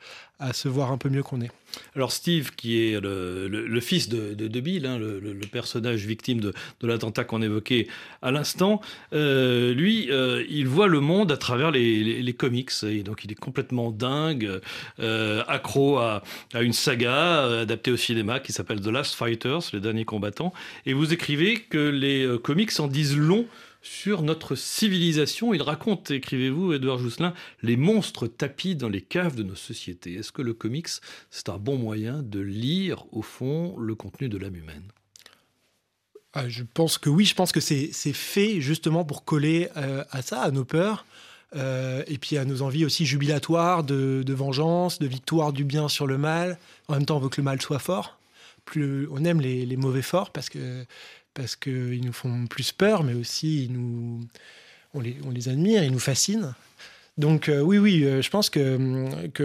[0.53, 1.51] se voir un peu mieux qu'on est.
[1.95, 7.41] Alors Steve, qui est le, fils de, Bill, hein, le, personnage victime de, l'attentat qu'on
[7.41, 7.87] évoquait
[8.21, 8.81] à l'instant,
[9.13, 13.39] euh, lui, euh, il voit le monde à travers les, comics, et donc il est
[13.39, 14.61] complètement dingue,
[14.99, 19.79] euh, accro à, à, une saga adaptée au cinéma qui s'appelle The Last Fighters, les
[19.79, 20.53] derniers combattants,
[20.85, 23.47] et vous écrivez que les euh, comics en disent long
[23.81, 25.53] sur notre civilisation.
[25.53, 30.13] Il raconte, écrivez-vous, Edouard Jousselin, les monstres tapis dans les caves de nos sociétés.
[30.13, 30.89] Est-ce que le comics,
[31.31, 34.83] c'est un bon moyen de lire, au fond, le contenu de l'âme humaine?
[36.33, 40.21] Ah, Je pense que oui, je pense que c'est fait justement pour coller euh, à
[40.21, 41.05] ça, à nos peurs.
[41.53, 46.07] Euh, et puis à nos envies aussi jubilatoires de, vengeance, de victoire du bien sur
[46.07, 46.57] le mal.
[46.87, 48.17] En même temps, on veut que le mal soit fort.
[48.63, 50.85] Plus on aime les, les mauvais forts parce que
[51.33, 54.21] parce qu'ils nous font plus peur, mais aussi ils nous,
[54.93, 56.53] on, les, admire, ils nous fascinent.
[57.17, 59.43] Donc euh, oui, oui, euh, je pense que, que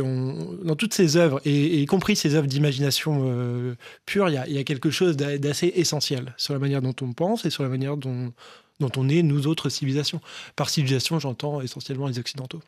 [0.64, 3.74] dans toutes ces œuvres, y compris ces œuvres d'imagination euh,
[4.06, 7.50] pure, il y, a quelque chose d'assez essentiel sur la manière dont on pense et
[7.50, 8.32] sur la manière dont
[8.80, 10.20] on est, nous autres civilisations.
[10.54, 12.62] Par civilisation, j'entends essentiellement les Occidentaux.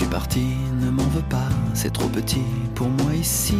[0.00, 0.46] Suis parti,
[0.80, 3.58] ne m'en veux pas, c'est trop petit pour moi ici.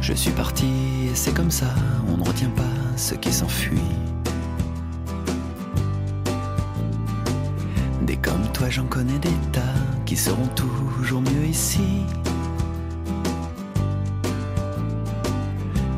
[0.00, 0.66] Je suis parti
[1.08, 1.72] et c'est comme ça,
[2.08, 2.64] on ne retient pas
[2.96, 3.92] ce qui s'enfuit.
[8.02, 9.60] Des comme toi j'en connais des tas
[10.04, 12.02] qui seront toujours mieux ici.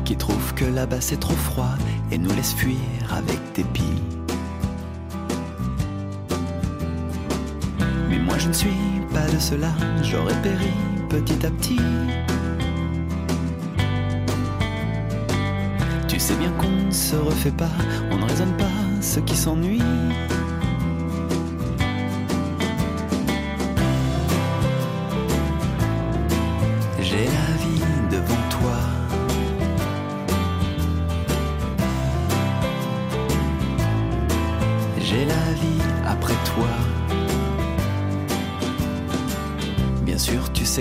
[0.05, 1.75] Qui trouvent que là-bas c'est trop froid
[2.11, 2.77] et nous laissent fuir
[3.09, 4.18] avec dépit.
[8.39, 8.69] Je ne suis
[9.13, 9.71] pas de cela,
[10.01, 10.71] j'aurais péri
[11.09, 11.79] petit à petit.
[16.07, 17.69] Tu sais bien qu'on ne se refait pas,
[18.11, 19.81] on ne raisonne pas ce qui s'ennuie.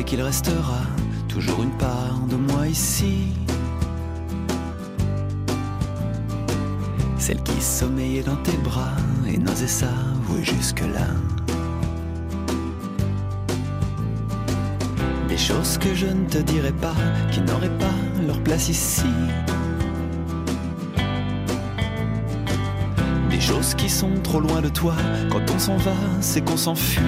[0.09, 0.81] Qu'il restera
[1.29, 3.27] toujours une part de moi ici.
[7.19, 11.09] Celle qui sommeillait dans tes bras et n'osait s'avouer jusque-là.
[15.29, 16.97] Des choses que je ne te dirai pas,
[17.31, 19.13] qui n'auraient pas leur place ici.
[23.29, 24.95] Des choses qui sont trop loin de toi,
[25.31, 27.03] quand on s'en va, c'est qu'on s'enfuit.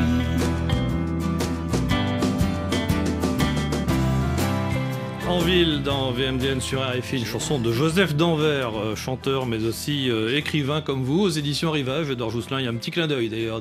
[5.84, 10.82] Dans VMDN sur RFI, une chanson de Joseph Danvers, euh, chanteur mais aussi euh, écrivain
[10.82, 12.10] comme vous, aux éditions Rivage.
[12.10, 13.60] Edouard Jousselin, il y a un petit clin d'œil d'ailleurs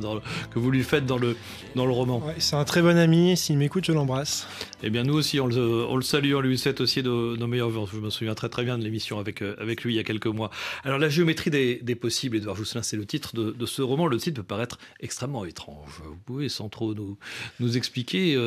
[0.51, 1.37] que vous lui faites dans le,
[1.75, 2.21] dans le roman.
[2.37, 4.45] c'est un très bon ami, s'il m'écoute, je l'embrasse.
[4.83, 7.47] Eh bien, nous aussi, on le, on le salue, on lui souhaite aussi nos, nos
[7.47, 7.85] meilleurs vœux.
[7.91, 10.03] Je me souviens très très bien de l'émission avec, euh, avec lui il y a
[10.03, 10.51] quelques mois.
[10.83, 14.05] Alors, La géométrie des, des possibles, Edouard Jousselin, c'est le titre de, de, ce roman.
[14.05, 16.01] Le titre peut paraître extrêmement étrange.
[16.03, 17.17] Vous pouvez, sans trop nous,
[17.61, 18.37] nous expliquer,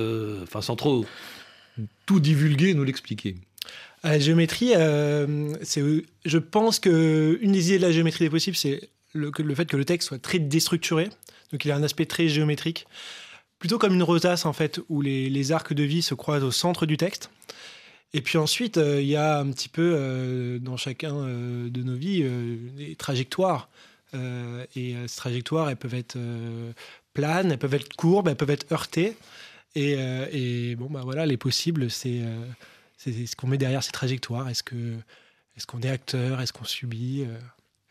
[0.42, 1.07] enfin, sans trop
[2.06, 3.37] tout divulguer nous l'expliquer
[4.04, 5.54] la géométrie, euh,
[6.24, 9.76] je pense que une des idées de la géométrie des possibles, c'est le, fait que
[9.76, 11.08] le texte soit très déstructuré.
[11.52, 12.87] Donc il a un aspect très géométrique
[13.58, 16.50] plutôt comme une rosace en fait, où les, les, arcs de vie se croisent au
[16.50, 17.30] centre du texte.
[18.12, 22.24] Et puis ensuite, il y a un petit peu dans chacun de nos vies
[22.76, 23.70] des trajectoires.
[24.14, 26.18] et ces trajectoires, elles peuvent être
[27.14, 29.16] planes, elles peuvent être courbes, elles peuvent être heurtées.
[29.74, 29.92] Et,
[30.32, 32.20] et bon, bah voilà, les possibles, c'est
[32.98, 34.48] c'est ce qu'on met derrière ces trajectoires.
[34.48, 34.96] Est-ce que
[35.56, 36.40] est-ce qu'on est acteur?
[36.40, 37.24] Est-ce qu'on subit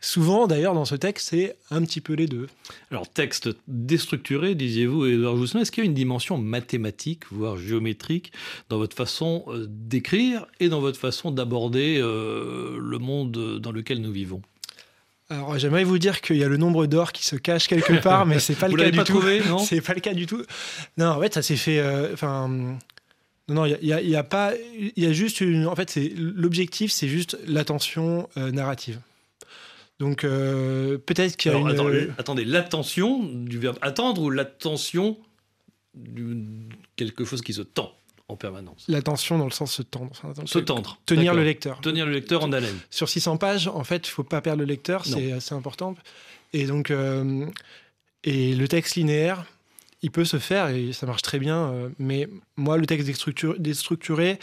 [0.04, 2.48] Souvent, d'ailleurs, dans ce texte, c'est un petit peu les deux.
[2.90, 8.32] Alors, texte déstructuré, disiez-vous, Edouard Jousselin, est-ce qu'il y a une dimension mathématique, voire géométrique,
[8.68, 14.00] dans votre façon euh, d'écrire et dans votre façon d'aborder euh, le monde dans lequel
[14.00, 14.42] nous vivons?
[15.30, 18.26] Alors j'aimerais vous dire qu'il y a le nombre d'or qui se cache quelque part,
[18.26, 19.22] mais c'est pas le cas du tout.
[19.64, 20.42] C'est pas le cas du tout.
[20.98, 21.78] Non, en fait, ça s'est fait.
[21.78, 24.52] Euh, enfin, non, non, il y, a, pas.
[24.96, 25.66] Il y a juste une.
[25.66, 28.98] En fait, c'est l'objectif, c'est juste l'attention narrative.
[30.02, 31.68] Donc euh, peut-être qu'il y a une...
[31.78, 35.16] Euh, attendez, l'attention du verbe attendre ou l'attention
[35.94, 36.36] de
[36.96, 37.92] quelque chose qui se tend?
[38.32, 40.12] En permanence L'attention dans le sens se tendre.
[40.44, 40.98] se tendre.
[41.06, 41.80] Tenir le lecteur.
[41.80, 42.78] Tenir le lecteur en haleine.
[42.90, 45.94] Sur 600 pages, en fait, il faut pas perdre le lecteur, c'est assez important.
[46.52, 47.46] Et donc, euh,
[48.24, 49.44] et le texte linéaire,
[50.02, 51.90] il peut se faire et ça marche très bien.
[51.98, 53.06] mais moi, le texte
[53.58, 54.38] déstructuré,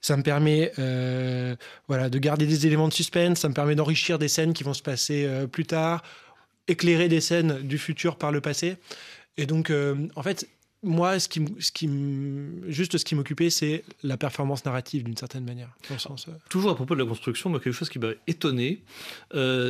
[0.00, 1.56] ça me permet euh,
[1.88, 4.74] voilà, de garder des éléments de suspense, ça me permet d'enrichir des scènes qui vont
[4.74, 6.02] se passer euh, plus tard,
[6.68, 8.76] éclairer des scènes du futur par le passé.
[9.36, 10.48] Et donc, euh, en fait,
[10.82, 11.90] moi, ce qui, ce qui,
[12.68, 15.70] juste ce qui m'occupait, c'est la performance narrative d'une certaine manière.
[16.48, 18.82] Toujours à propos de la construction, moi, quelque chose qui m'a étonné,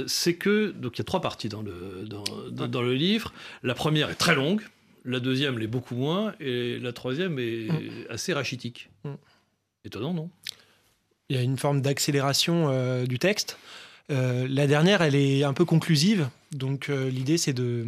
[0.06, 3.32] c'est que donc il y a trois parties dans le dans, dans, le livre.
[3.62, 4.62] La première est très longue,
[5.04, 8.10] la deuxième l'est beaucoup moins, et la troisième est mm.
[8.10, 8.90] assez rachitique.
[9.04, 9.14] Mm.
[9.84, 10.30] Étonnant, non?
[11.30, 13.58] Il y a une forme d'accélération euh, du texte.
[14.10, 16.28] Euh, la dernière, elle est un peu conclusive.
[16.52, 17.86] Donc euh, l'idée, c'est de...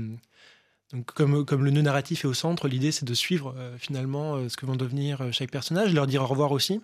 [0.93, 4.67] Donc, comme, le nœud narratif est au centre, l'idée, c'est de suivre finalement ce que
[4.67, 6.81] vont devenir chaque personnage, leur dire au revoir aussi.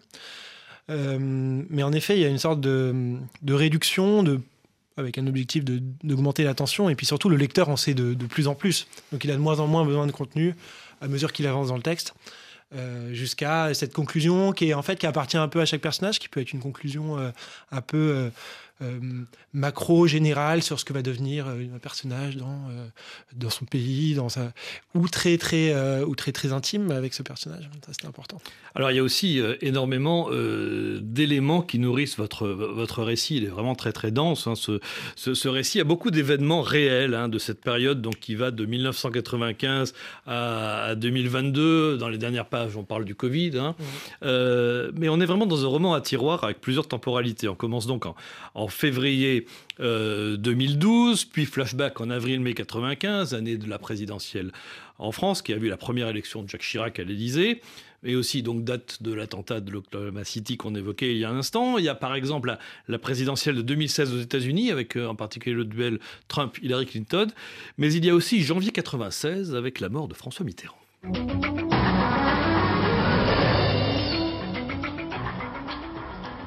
[0.88, 4.24] mais en effet, il y a une sorte de, réduction,
[4.96, 6.88] avec un objectif d'augmenter l'attention.
[6.88, 8.86] Et puis surtout, le lecteur en sait de, plus en plus.
[9.10, 10.54] Donc il a de moins en moins besoin de contenu
[11.00, 12.14] à mesure qu'il avance dans le texte.
[12.74, 16.60] Euh, jusqu'à cette conclusion qui appartient un peu à chaque personnage, qui peut être une
[16.60, 17.30] conclusion euh,
[17.70, 18.30] un peu euh, euh,
[19.52, 22.86] macro général sur ce que va devenir euh, un personnage dans, euh,
[23.34, 24.52] dans son pays, dans sa...
[24.94, 27.68] ou, très, très, ou très très intime avec ce personnage.
[27.84, 28.38] Ça, c'est important.
[28.74, 30.28] Alors, il y a aussi énormément
[31.00, 33.36] d'éléments qui nourrissent votre, votre récit.
[33.36, 34.46] Il est vraiment très, très dense.
[34.46, 34.54] Hein.
[34.54, 34.80] Ce,
[35.16, 39.94] ce, récit a beaucoup d'événements réels hein, de cette période donc, qui va de 1995
[40.26, 41.96] à, 2022.
[41.96, 43.52] Dans les dernières pages, on parle du Covid.
[43.58, 43.74] Hein.
[44.22, 47.48] mais on est vraiment dans un roman à tiroir avec plusieurs temporalités.
[47.48, 48.14] On commence donc en,
[48.54, 49.46] en en février
[49.78, 49.78] 2012,
[51.22, 54.50] euh, puis flashback en avril-mai 95, année de la présidentielle
[54.98, 57.60] en France, qui a vu la première élection de Jacques Chirac à l'Élysée,
[58.02, 61.38] et aussi donc date de l'attentat de l'Oklahoma City qu'on évoquait il y a un
[61.38, 61.78] instant.
[61.78, 62.56] Il y a par exemple
[62.88, 67.28] la, présidentielle de 2016 aux États-Unis, avec euh, en particulier le duel Trump-Hillary Clinton,
[67.78, 70.78] mais il y a aussi janvier 96 avec la mort de François Mitterrand.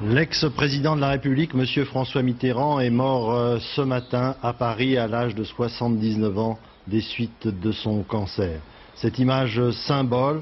[0.02, 1.84] L'ex-président de la République, M.
[1.84, 7.02] François Mitterrand, est mort euh, ce matin à Paris à l'âge de 79 ans des
[7.02, 8.62] suites de son cancer.
[8.94, 10.40] Cette image symbole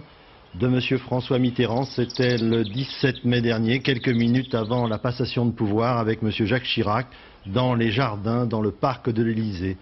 [0.54, 0.98] de M.
[1.00, 6.22] François Mitterrand, c'était le 17 mai dernier, quelques minutes avant la passation de pouvoir avec
[6.22, 6.30] M.
[6.30, 7.08] Jacques Chirac,
[7.44, 9.76] dans les jardins, dans le parc de l'Élysée.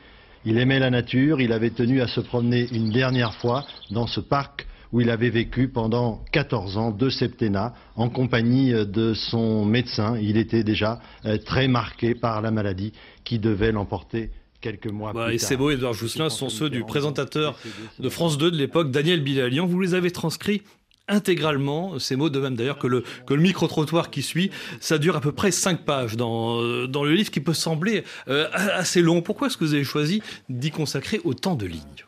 [0.47, 4.21] Il aimait la nature, il avait tenu à se promener une dernière fois dans ce
[4.21, 9.65] parc où il avait vécu pendant 14 ans, de septennat, en compagnie euh, de son
[9.65, 10.19] médecin.
[10.19, 12.93] Il était déjà euh, très marqué par la maladie
[13.25, 16.83] qui devait l'emporter quelques mois bah, plus et ces mots, Edouard Jousselin, sont ceux du
[16.85, 17.59] présentateur
[17.99, 19.67] de France 2 de l'époque, Daniel Bilalian.
[19.67, 20.63] Vous les avez transcrits
[21.09, 24.51] intégralement, ces mots, de même d'ailleurs que le, que le micro-trottoir qui suit.
[24.81, 28.03] Ça dure à peu près 5 pages dans, euh, dans le livre qui peut sembler
[28.27, 29.23] assez long.
[29.23, 32.06] Pourquoi est-ce que vous avez choisi d'y consacrer autant de lignes?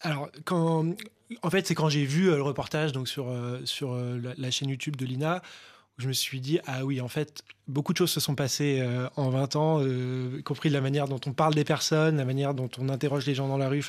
[0.00, 0.30] Alors,
[1.42, 4.50] en fait, c'est quand j'ai vu euh, le reportage donc sur, euh, sur euh, la,
[4.50, 5.42] chaîne YouTube de l'INA,
[5.98, 8.86] je me suis dit, ah oui, en fait, beaucoup de choses se sont passées
[9.16, 12.70] en 20 ans, y compris la manière dont on parle des personnes, la manière dont
[12.78, 13.82] on interroge les gens dans la rue.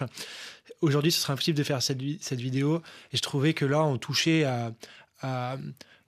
[0.82, 2.82] Aujourd'hui, ce serait impossible de faire cette, cette vidéo.
[3.14, 4.72] Et je trouvais que là, on touchait à,
[5.22, 5.58] à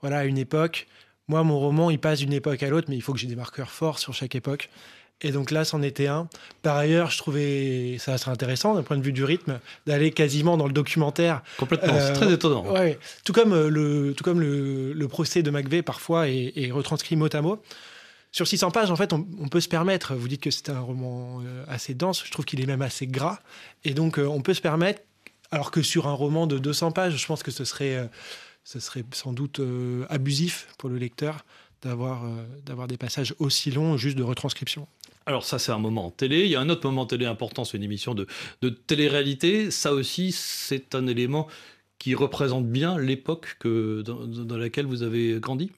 [0.02, 0.88] voilà, à une époque.
[1.28, 3.36] Moi, mon roman, il passe d'une époque à l'autre, mais il faut que j'ai des
[3.36, 4.72] marqueurs forts sur chaque époque.
[5.24, 6.28] Et donc là, c'en était un.
[6.64, 10.58] Par ailleurs, je trouvais ça serait intéressant d'un point de vue du rythme d'aller quasiment
[10.58, 11.44] dans le documentaire.
[11.58, 12.66] Complètement, c'est très étonnant.
[12.72, 17.16] Ouais, tout comme euh, le, tout comme le, le procès de McVeigh parfois est, retranscrit
[17.16, 17.62] mot à mot.
[18.32, 20.16] Sur 600 pages, en fait, on, peut se permettre.
[20.16, 22.24] Vous dites que c'est un roman euh, assez dense.
[22.26, 23.40] Je trouve qu'il est même assez gras,
[23.84, 25.02] et donc euh, on peut se permettre
[25.52, 28.10] Alors que sur un roman de 200 pages, je pense que ce serait,
[28.64, 29.62] ce serait sans doute
[30.10, 31.46] abusif pour le lecteur
[31.84, 32.24] d'avoir
[32.66, 34.88] d'avoir des passages aussi longs juste de retranscription.
[35.26, 36.46] Alors ça, c'est un moment en télé.
[36.46, 38.28] Il y a un autre moment en télé important, c'est une émission de,
[38.62, 39.70] de télé-réalité.
[39.70, 41.48] Ça aussi, c'est un élément
[42.02, 45.72] qui représente bien l'époque dans, dans laquelle vous avez grandi?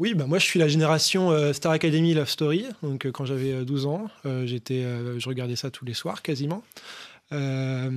[0.00, 2.66] Oui, bah moi je suis la génération euh, Star Academy Love Story.
[2.82, 4.10] Donc euh, quand j'avais 12 euh, ans,
[4.44, 4.82] j'étais,
[5.18, 6.64] je regardais ça tous les soirs quasiment.
[7.30, 7.90] enfin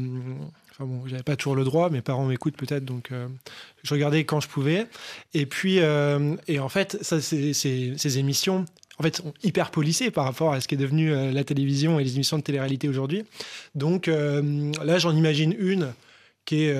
[0.81, 3.09] bon, j'avais pas toujours le droit, mes parents m'écoutent peut-être, donc
[3.83, 4.85] je regardais quand je pouvais.
[5.33, 8.65] Et puis, et en fait, ça, ces émissions,
[8.99, 12.03] en fait, sont hyper polissées par rapport à ce qui est devenu la télévision et
[12.03, 13.23] les émissions de télé-réalité aujourd'hui.
[13.73, 15.93] Donc là, j'en imagine une
[16.45, 16.75] qui est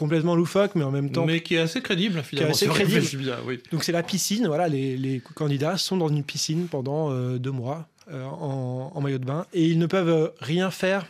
[0.00, 1.26] complètement loufoque, mais en même temps.
[1.26, 2.54] Mais qui est assez crédible, finalement.
[2.54, 3.22] Qui est assez crédible.
[3.22, 3.60] Bien, oui.
[3.70, 4.46] Donc c'est la piscine.
[4.46, 9.00] Voilà, les, les, candidats sont dans une piscine pendant euh, deux mois euh, en, en,
[9.02, 11.06] maillot de bain et ils ne peuvent rien faire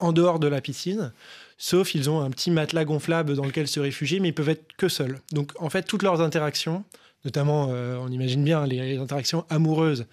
[0.00, 1.12] en dehors de la piscine.
[1.56, 4.66] Sauf ils ont un petit matelas gonflable dans lequel se réfugier, mais ils peuvent être
[4.76, 5.18] que seuls.
[5.32, 6.84] Donc en fait, toutes leurs interactions,
[7.24, 10.06] notamment, euh, on imagine bien les, interactions amoureuses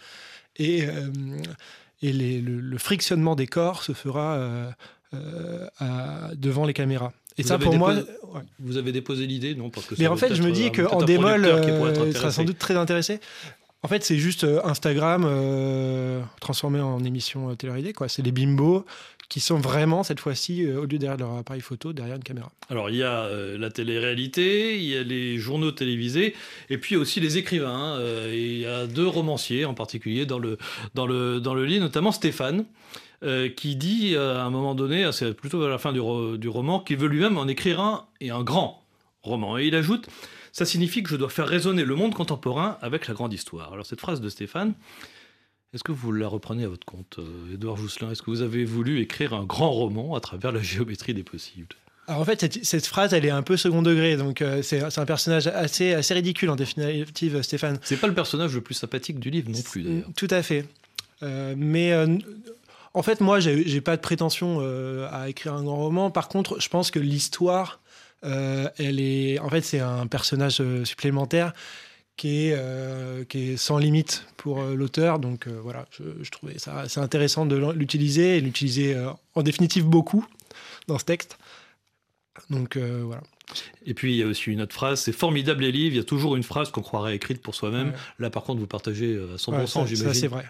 [0.57, 0.83] et,
[2.01, 4.73] et les, le, frictionnement des corps se fera
[5.79, 7.13] à, devant les caméras.
[7.39, 7.95] Et ça, pour moi.
[8.59, 11.45] Vous avez déposé l'idée, non parce que Mais en fait, je me dis qu'en démol,
[11.45, 13.19] euh, sera sans doute très intéressé.
[13.81, 18.09] En fait, c'est juste euh, Instagram euh, transformé en émission télé quoi.
[18.09, 18.85] C'est les bimbos
[19.29, 22.51] qui sont vraiment, cette fois-ci, au lieu derrière leur appareil photo, derrière une caméra.
[22.69, 26.35] Alors, il y a la télé-réalité, il y a les journaux télévisés,
[26.69, 27.69] et puis aussi les écrivains.
[27.69, 28.29] Hein.
[28.31, 30.57] il y a deux romanciers en particulier dans le,
[30.95, 32.65] dans le, dans le lit, notamment Stéphane.
[33.21, 36.79] Euh, qui dit euh, à un moment donné, c'est plutôt à la fin du, roman,
[36.79, 38.85] qu'il veut lui-même en écrire un et un grand
[39.23, 39.57] roman.
[39.57, 40.07] Et il ajoute
[40.53, 43.73] Ça signifie que je dois faire résonner le monde contemporain avec la grande histoire.
[43.73, 44.73] Alors, cette phrase de Stéphane,
[45.73, 47.19] est-ce que vous la reprenez à votre compte,
[47.53, 50.61] Edouard euh, Jousselin Est-ce que vous avez voulu écrire un grand roman à travers la
[50.61, 51.75] géométrie des possibles?
[52.07, 55.45] Alors en fait, cette, phrase, elle est un peu second degré, donc c'est un personnage
[55.45, 57.77] assez, assez ridicule en définitive, Stéphane.
[57.83, 60.09] C'est pas le personnage le plus sympathique du livre non plus, d'ailleurs.
[60.15, 60.65] Tout à fait.
[61.21, 61.93] mais
[62.93, 66.11] en fait, moi, j'ai pas de prétention euh, à écrire un grand roman.
[66.11, 67.79] Par contre, je pense que l'histoire,
[68.25, 69.39] euh, elle est.
[69.39, 71.53] En fait, c'est un personnage euh, supplémentaire
[72.19, 75.19] qui est, qui est sans limite pour l'auteur.
[75.19, 78.95] Donc voilà, je, trouvais ça assez intéressant de l'utiliser et l'utiliser
[79.35, 80.25] en définitive beaucoup
[80.87, 81.37] dans ce texte.
[82.49, 83.23] Donc voilà.
[83.85, 86.01] Et puis il y a aussi une autre phrase, c'est formidable les livres, il y
[86.01, 87.93] a toujours une phrase qu'on croirait écrite pour soi-même.
[88.19, 89.97] Là par contre vous partagez à 100%, j'imagine.
[89.97, 90.45] Ça c'est vrai.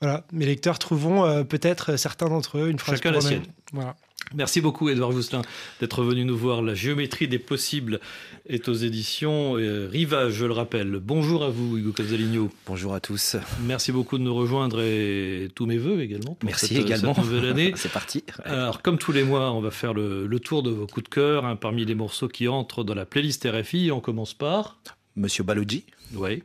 [0.00, 3.42] Voilà, mes lecteurs trouveront euh, peut-être certains d'entre eux une phrase Chacun la sienne.
[3.72, 3.96] Voilà.
[4.34, 5.42] Merci beaucoup, Edouard Vousselin,
[5.80, 6.60] d'être venu nous voir.
[6.60, 7.98] La géométrie des possibles
[8.46, 11.00] est aux éditions euh, Rivage, je le rappelle.
[11.02, 12.50] Bonjour à vous, Hugo Casaligno.
[12.66, 13.36] Bonjour à tous.
[13.62, 16.36] Merci beaucoup de nous rejoindre et tous mes voeux également.
[16.44, 17.14] Merci également.
[17.14, 17.72] Cette nouvelle année.
[17.76, 18.22] C'est parti.
[18.44, 21.46] Alors, comme tous les mois, on va faire le, tour de vos coups de cœur
[21.46, 23.90] hein, parmi les morceaux qui entrent dans la playlist RFI.
[23.90, 24.78] On commence par.
[25.16, 25.84] Monsieur Balogi.
[26.14, 26.42] Oui.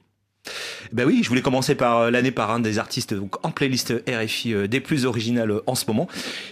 [0.92, 3.94] Ben oui, je voulais commencer par euh, l'année par un des artistes donc, en playlist
[4.08, 6.08] RFI euh, des plus originales euh, en ce moment.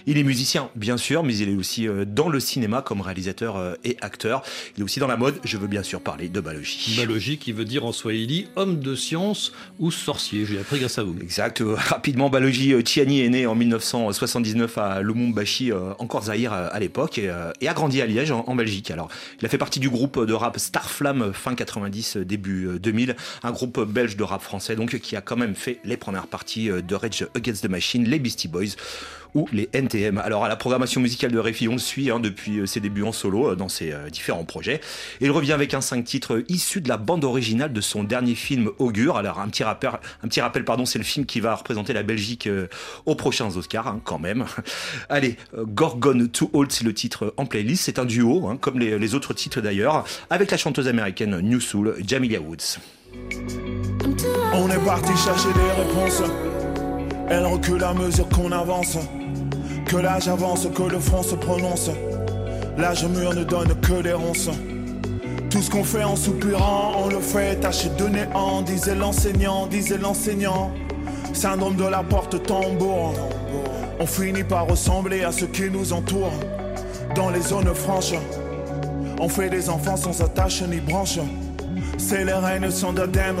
[0.06, 3.96] Il est musicien, bien sûr, mais il est aussi dans le cinéma comme réalisateur et
[4.00, 4.42] acteur.
[4.76, 5.38] Il est aussi dans la mode.
[5.44, 6.94] Je veux bien sûr parler de Balogi.
[6.96, 10.46] Balogi qui veut dire en swahili homme de science ou sorcier.
[10.46, 11.16] J'ai appris grâce à vous.
[11.20, 11.62] Exact.
[11.76, 17.74] rapidement, Balogi Tiani est né en 1979 à Lumumbashi, encore Zaïre à l'époque, et, a
[17.74, 18.90] grandi à Liège, en, en, Belgique.
[18.90, 19.08] Alors,
[19.40, 23.80] il a fait partie du groupe de rap Starflame fin 90, début 2000, un groupe
[23.80, 26.94] belge de rap français, donc qui a quand même fait les premières parties euh, de
[26.94, 28.76] Rage Against the Machine, les Beastie Boys
[29.34, 30.18] ou les NTM.
[30.18, 33.02] Alors à la programmation musicale de Réfi, on le suit hein, depuis euh, ses débuts
[33.02, 34.80] en solo euh, dans ses différents projets.
[35.20, 38.34] Et il revient avec un 5 titres issu de la bande originale de son dernier
[38.34, 39.16] film Augure.
[39.16, 39.90] Alors un petit rappel,
[40.22, 42.48] un petit rappel pardon, c'est le film qui va représenter la Belgique
[43.06, 44.44] aux prochains Oscars hein, quand même.
[45.08, 47.84] Allez, Gorgon to Old, c'est le titre en playlist.
[47.84, 51.60] C'est un duo, hein, comme les, les, autres titres d'ailleurs, avec la chanteuse américaine New
[51.60, 52.78] Soul, Jamilia Woods.
[54.54, 56.22] On est parti chercher des réponses.
[57.28, 58.98] Elle recule à mesure qu'on avance.
[59.86, 61.90] Que l'âge avance, que le front se prononce.
[62.78, 64.50] L'âge mûr ne donne que des ronces.
[65.50, 69.98] Tout ce qu'on fait en soupirant, on le fait taché de néant, disait l'enseignant, disait
[69.98, 70.72] l'enseignant.
[71.34, 73.14] Syndrome de la porte tambour.
[74.00, 76.32] On finit par ressembler à ce qui nous entoure.
[77.14, 78.14] Dans les zones franches,
[79.20, 81.18] on fait des enfants sans attache ni branche.
[81.98, 83.36] C'est les règnes sans d'adème.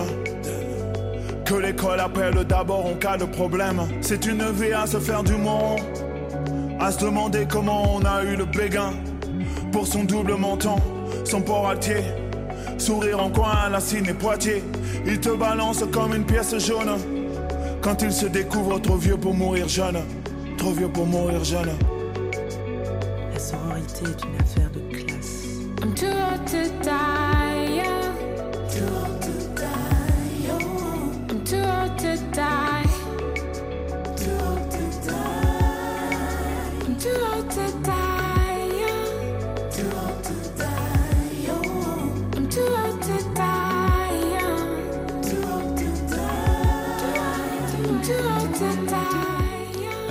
[1.52, 3.82] Que l'école appelle d'abord en cas de problème.
[4.00, 5.80] C'est une vie à se faire du monde.
[6.80, 8.94] À se demander comment on a eu le béguin.
[9.70, 10.76] Pour son double menton,
[11.24, 12.04] son portier.
[12.78, 14.64] Sourire en coin, la cine et Poitiers.
[15.04, 16.96] Il te balance comme une pièce jaune.
[17.82, 19.98] Quand il se découvre trop vieux pour mourir jeune.
[20.56, 21.72] Trop vieux pour mourir jeune.
[23.36, 24.91] solidarité est une affaire de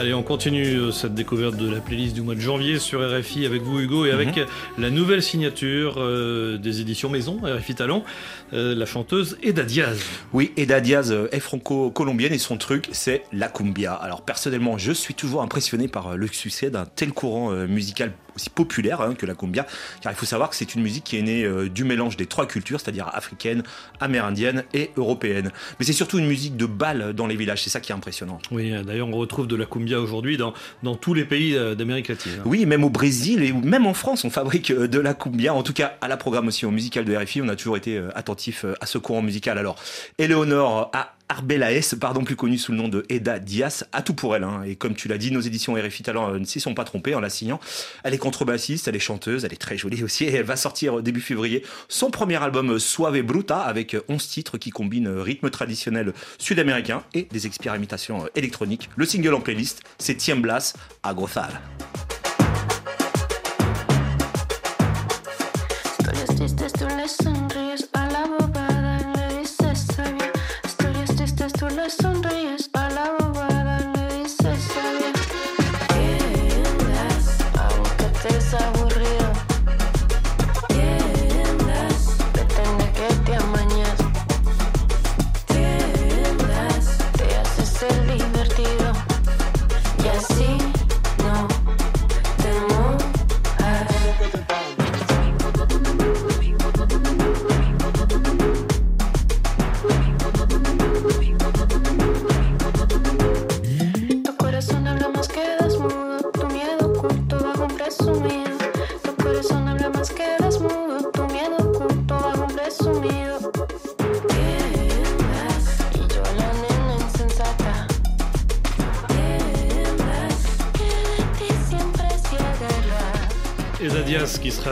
[0.02, 3.46] Allez, on continue euh, cette découverte de la playlist du mois de janvier sur RFI
[3.46, 4.40] avec vous Hugo et avec
[4.80, 8.04] la nouvelle signature euh, des éditions Maison, RFI Talent,
[8.54, 10.00] euh, la chanteuse Eda Diaz.
[10.34, 13.94] Oui, Eda Diaz euh, est franco-colombienne et son truc, c'est la cumbia.
[13.94, 18.12] Alors personnellement, je suis toujours impressionné par euh, le succès d'un tel courant euh, musical
[18.36, 19.66] aussi populaire hein, que la cumbia,
[20.02, 22.26] car il faut savoir que c'est une musique qui est née euh, du mélange des
[22.26, 23.64] trois cultures, c'est-à-dire africaine,
[24.00, 25.52] amérindienne et européenne.
[25.80, 28.40] Mais c'est surtout une musique de bal dans les villages, c'est ça qui est impressionnant.
[28.52, 30.54] Oui, euh, d'ailleurs on retrouve de la cumbia aujourd'hui dans,
[30.84, 32.34] dans tous les pays euh, d'Amérique latine.
[32.40, 32.44] hein.
[32.46, 35.54] Oui, même au Brésil et même en France, on fabrique de la cumbia.
[35.54, 38.86] En tout cas, à la programmation musicale de RFI, on a toujours été attentif à
[38.86, 39.58] ce courant musical.
[39.58, 39.76] Alors,
[40.18, 44.36] Eleonore a Arbelaes, pardon, plus connue sous le nom de Eda Diaz, a tout pour
[44.36, 44.44] elle.
[44.44, 44.64] hein.
[44.66, 47.16] Et comme tu l'as dit, nos éditions RFI Talent euh, ne s'y sont pas trompées
[47.16, 47.62] en la signant.
[48.04, 50.26] Elle est contrebassiste, elle est chanteuse, elle est très jolie aussi.
[50.26, 54.04] Et elle va sortir euh, début février son premier album euh, Suave Bruta avec euh,
[54.10, 58.90] 11 titres qui combinent rythme traditionnel sud-américain et des expérimentations électroniques.
[58.98, 60.74] Le single en playlist, c'est Tiemblas
[61.16, 61.62] Gozar.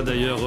[0.04, 0.39] D'ailleurs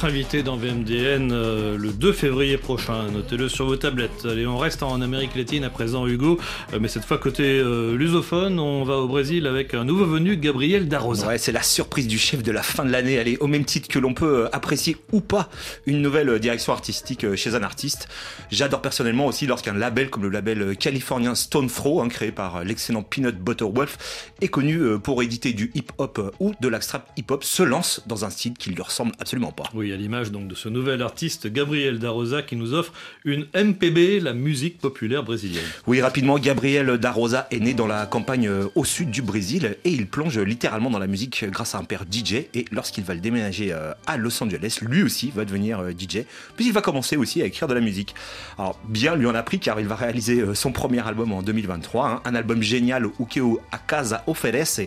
[0.00, 3.10] notre invité dans VMDN euh, le 2 février prochain.
[3.12, 4.24] Notez-le sur vos tablettes.
[4.24, 6.38] Allez, on reste en Amérique latine à présent, Hugo,
[6.72, 10.38] euh, mais cette fois côté euh, lusophone, on va au Brésil avec un nouveau venu,
[10.38, 11.26] Gabriel Darosa.
[11.26, 13.18] Ouais, c'est la surprise du chef de la fin de l'année.
[13.18, 15.50] Allez, au même titre que l'on peut apprécier ou pas
[15.84, 18.08] une nouvelle direction artistique chez un artiste.
[18.50, 23.02] J'adore personnellement aussi lorsqu'un label comme le label californien Stone Throw, hein, créé par l'excellent
[23.02, 23.98] Peanut Butter Wolf,
[24.40, 28.54] est connu pour éditer du hip-hop ou de l'extrap hip-hop, se lance dans un style
[28.54, 29.64] qui lui ressemble absolument pas.
[29.74, 32.92] Oui, à l'image donc de ce nouvel artiste Gabriel Darosa qui nous offre
[33.24, 35.64] une MPB, la musique populaire brésilienne.
[35.86, 39.90] Oui, rapidement, Gabriel Darosa est né dans la campagne euh, au sud du Brésil et
[39.90, 42.46] il plonge littéralement dans la musique grâce à un père DJ.
[42.54, 46.24] Et lorsqu'il va le déménager euh, à Los Angeles, lui aussi va devenir euh, DJ.
[46.56, 48.14] Puis il va commencer aussi à écrire de la musique.
[48.58, 51.42] Alors, bien lui en a pris car il va réaliser euh, son premier album en
[51.42, 54.82] 2023, hein, un album génial, Ukeo a Casa Oferece,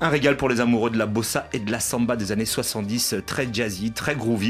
[0.00, 3.14] un régal pour les amoureux de la bossa et de la samba des années 70,
[3.14, 4.43] euh, très jazzy, très groovy.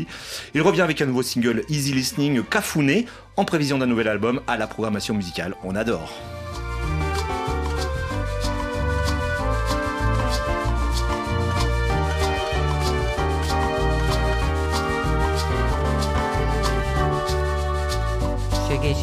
[0.54, 4.56] Il revient avec un nouveau single Easy Listening Cafuné en prévision d'un nouvel album à
[4.56, 5.54] la programmation musicale.
[5.64, 6.12] On adore.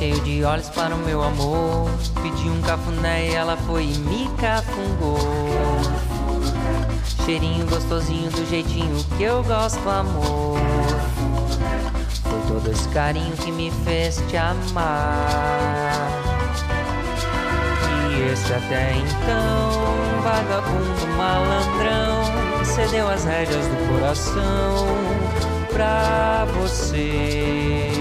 [0.02, 1.90] Cheio de olhos para meu amor.
[2.24, 4.18] Um e
[6.18, 6.21] e.
[7.26, 10.60] Cheirinho gostosinho do jeitinho que eu gosto, amor.
[12.24, 16.10] Foi todo esse carinho que me fez te amar.
[18.10, 24.88] E esse até então, vagabundo malandrão, cedeu as rédeas do coração
[25.72, 27.92] pra você.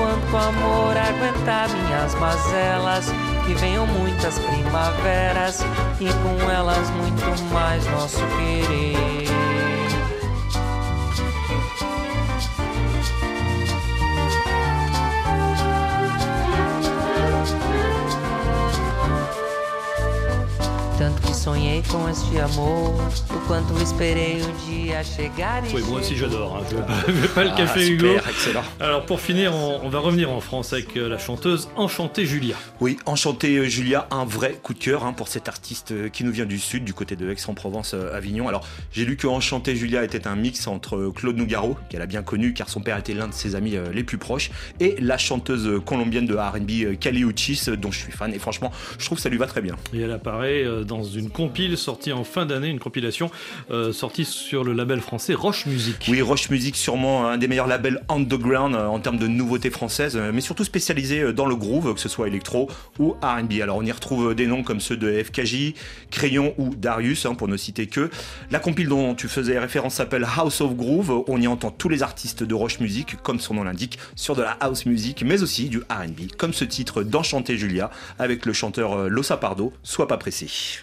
[0.00, 3.06] Enquanto o amor aguentar minhas mazelas,
[3.50, 5.60] que venham muitas primaveras
[5.98, 9.29] e com elas muito mais nosso querer.
[21.44, 22.92] Sonhei com este amor,
[23.30, 26.56] o quanto esperei um dia chegar e Oui, moi aussi j'adore.
[26.58, 26.64] hein.
[26.70, 28.20] Je pas, je vais pas le Ah, café super, Hugo.
[28.28, 28.62] excellent.
[28.78, 32.56] Alors pour finir, on, on va revenir en France avec euh, la chanteuse Enchantée Julia.
[32.80, 36.24] Oui, Enchanté euh, Julia, un vrai coup de cœur hein, pour cet artiste euh, qui
[36.24, 38.46] nous vient du sud, du côté de Aix-en-Provence, euh, Avignon.
[38.46, 42.06] Alors, j'ai lu que Enchanté Julia était un mix entre euh, Claude Nougaro, qu'elle a
[42.06, 44.96] bien connu car son père était l'un de ses amis euh, les plus proches, et
[45.00, 48.34] la chanteuse euh, colombienne de R&B euh, Kali Uchis, euh, dont je suis fan.
[48.34, 49.76] Et franchement, je trouve que ça lui va très bien.
[49.94, 53.30] Et elle apparaît euh, dans une compile sortie en fin d'année, une compilation
[53.70, 56.06] euh, sortie sur le label français Roche Music.
[56.08, 60.16] Oui, Roche Music, sûrement un des meilleurs labels underground euh, en termes de nouveautés françaises,
[60.16, 62.68] euh, mais surtout spécialisé dans le groove, que ce soit électro
[62.98, 63.60] ou RB.
[63.62, 65.74] Alors on y retrouve des noms comme ceux de FKJ,
[66.10, 68.10] Crayon ou Darius, hein, pour ne citer que.
[68.50, 71.24] La compile dont tu faisais référence s'appelle House of Groove.
[71.28, 74.42] On y entend tous les artistes de Roche Music, comme son nom l'indique, sur de
[74.42, 79.08] la house music, mais aussi du RB, comme ce titre d'Enchanté Julia, avec le chanteur
[79.08, 80.80] Losa Pardo, Sois pas pressé.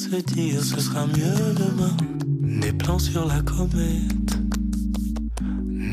[0.00, 1.94] Se dire ce sera mieux demain.
[2.62, 4.32] Des plans sur la comète.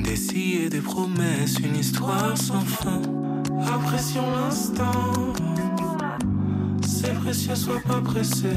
[0.05, 3.01] Des si et des promesses, une histoire sans fin.
[3.73, 5.13] Apprécions l'instant.
[6.85, 8.55] C'est précieux, sois pas pressé.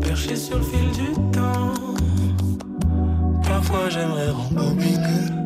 [0.00, 1.74] Perché sur le fil du temps.
[3.42, 5.41] Parfois j'aimerais rembobiner.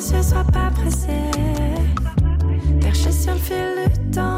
[0.00, 1.18] Précieux, sois pas pressé.
[2.80, 4.29] Perché sur le fil du temps,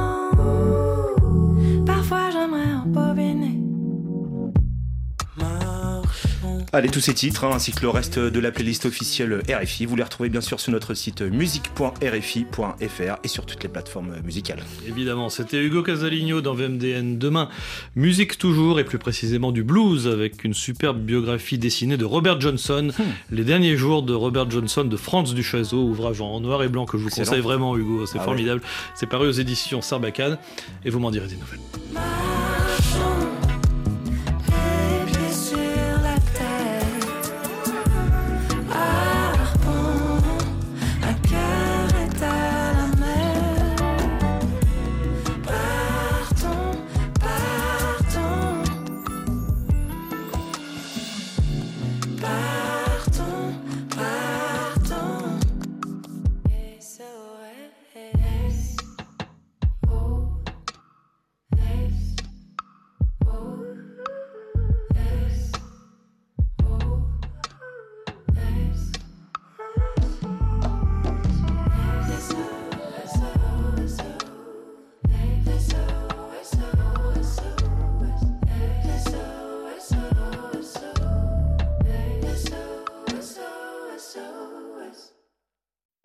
[6.74, 9.94] Allez, tous ces titres, hein, ainsi que le reste de la playlist officielle RFI, vous
[9.94, 14.62] les retrouvez bien sûr sur notre site musique.rfi.fr et sur toutes les plateformes musicales.
[14.88, 17.18] Évidemment, c'était Hugo Casaligno dans VMDN.
[17.18, 17.50] Demain,
[17.94, 22.88] musique toujours et plus précisément du blues avec une superbe biographie dessinée de Robert Johnson.
[23.30, 26.96] Les derniers jours de Robert Johnson de Franz Duchazot, ouvrage en noir et blanc que
[26.96, 27.26] je vous Excellent.
[27.26, 28.06] conseille vraiment, Hugo.
[28.06, 28.62] C'est Ah formidable.
[28.94, 30.38] C'est paru aux éditions Sarbacane
[30.86, 31.60] et vous m'en direz des nouvelles.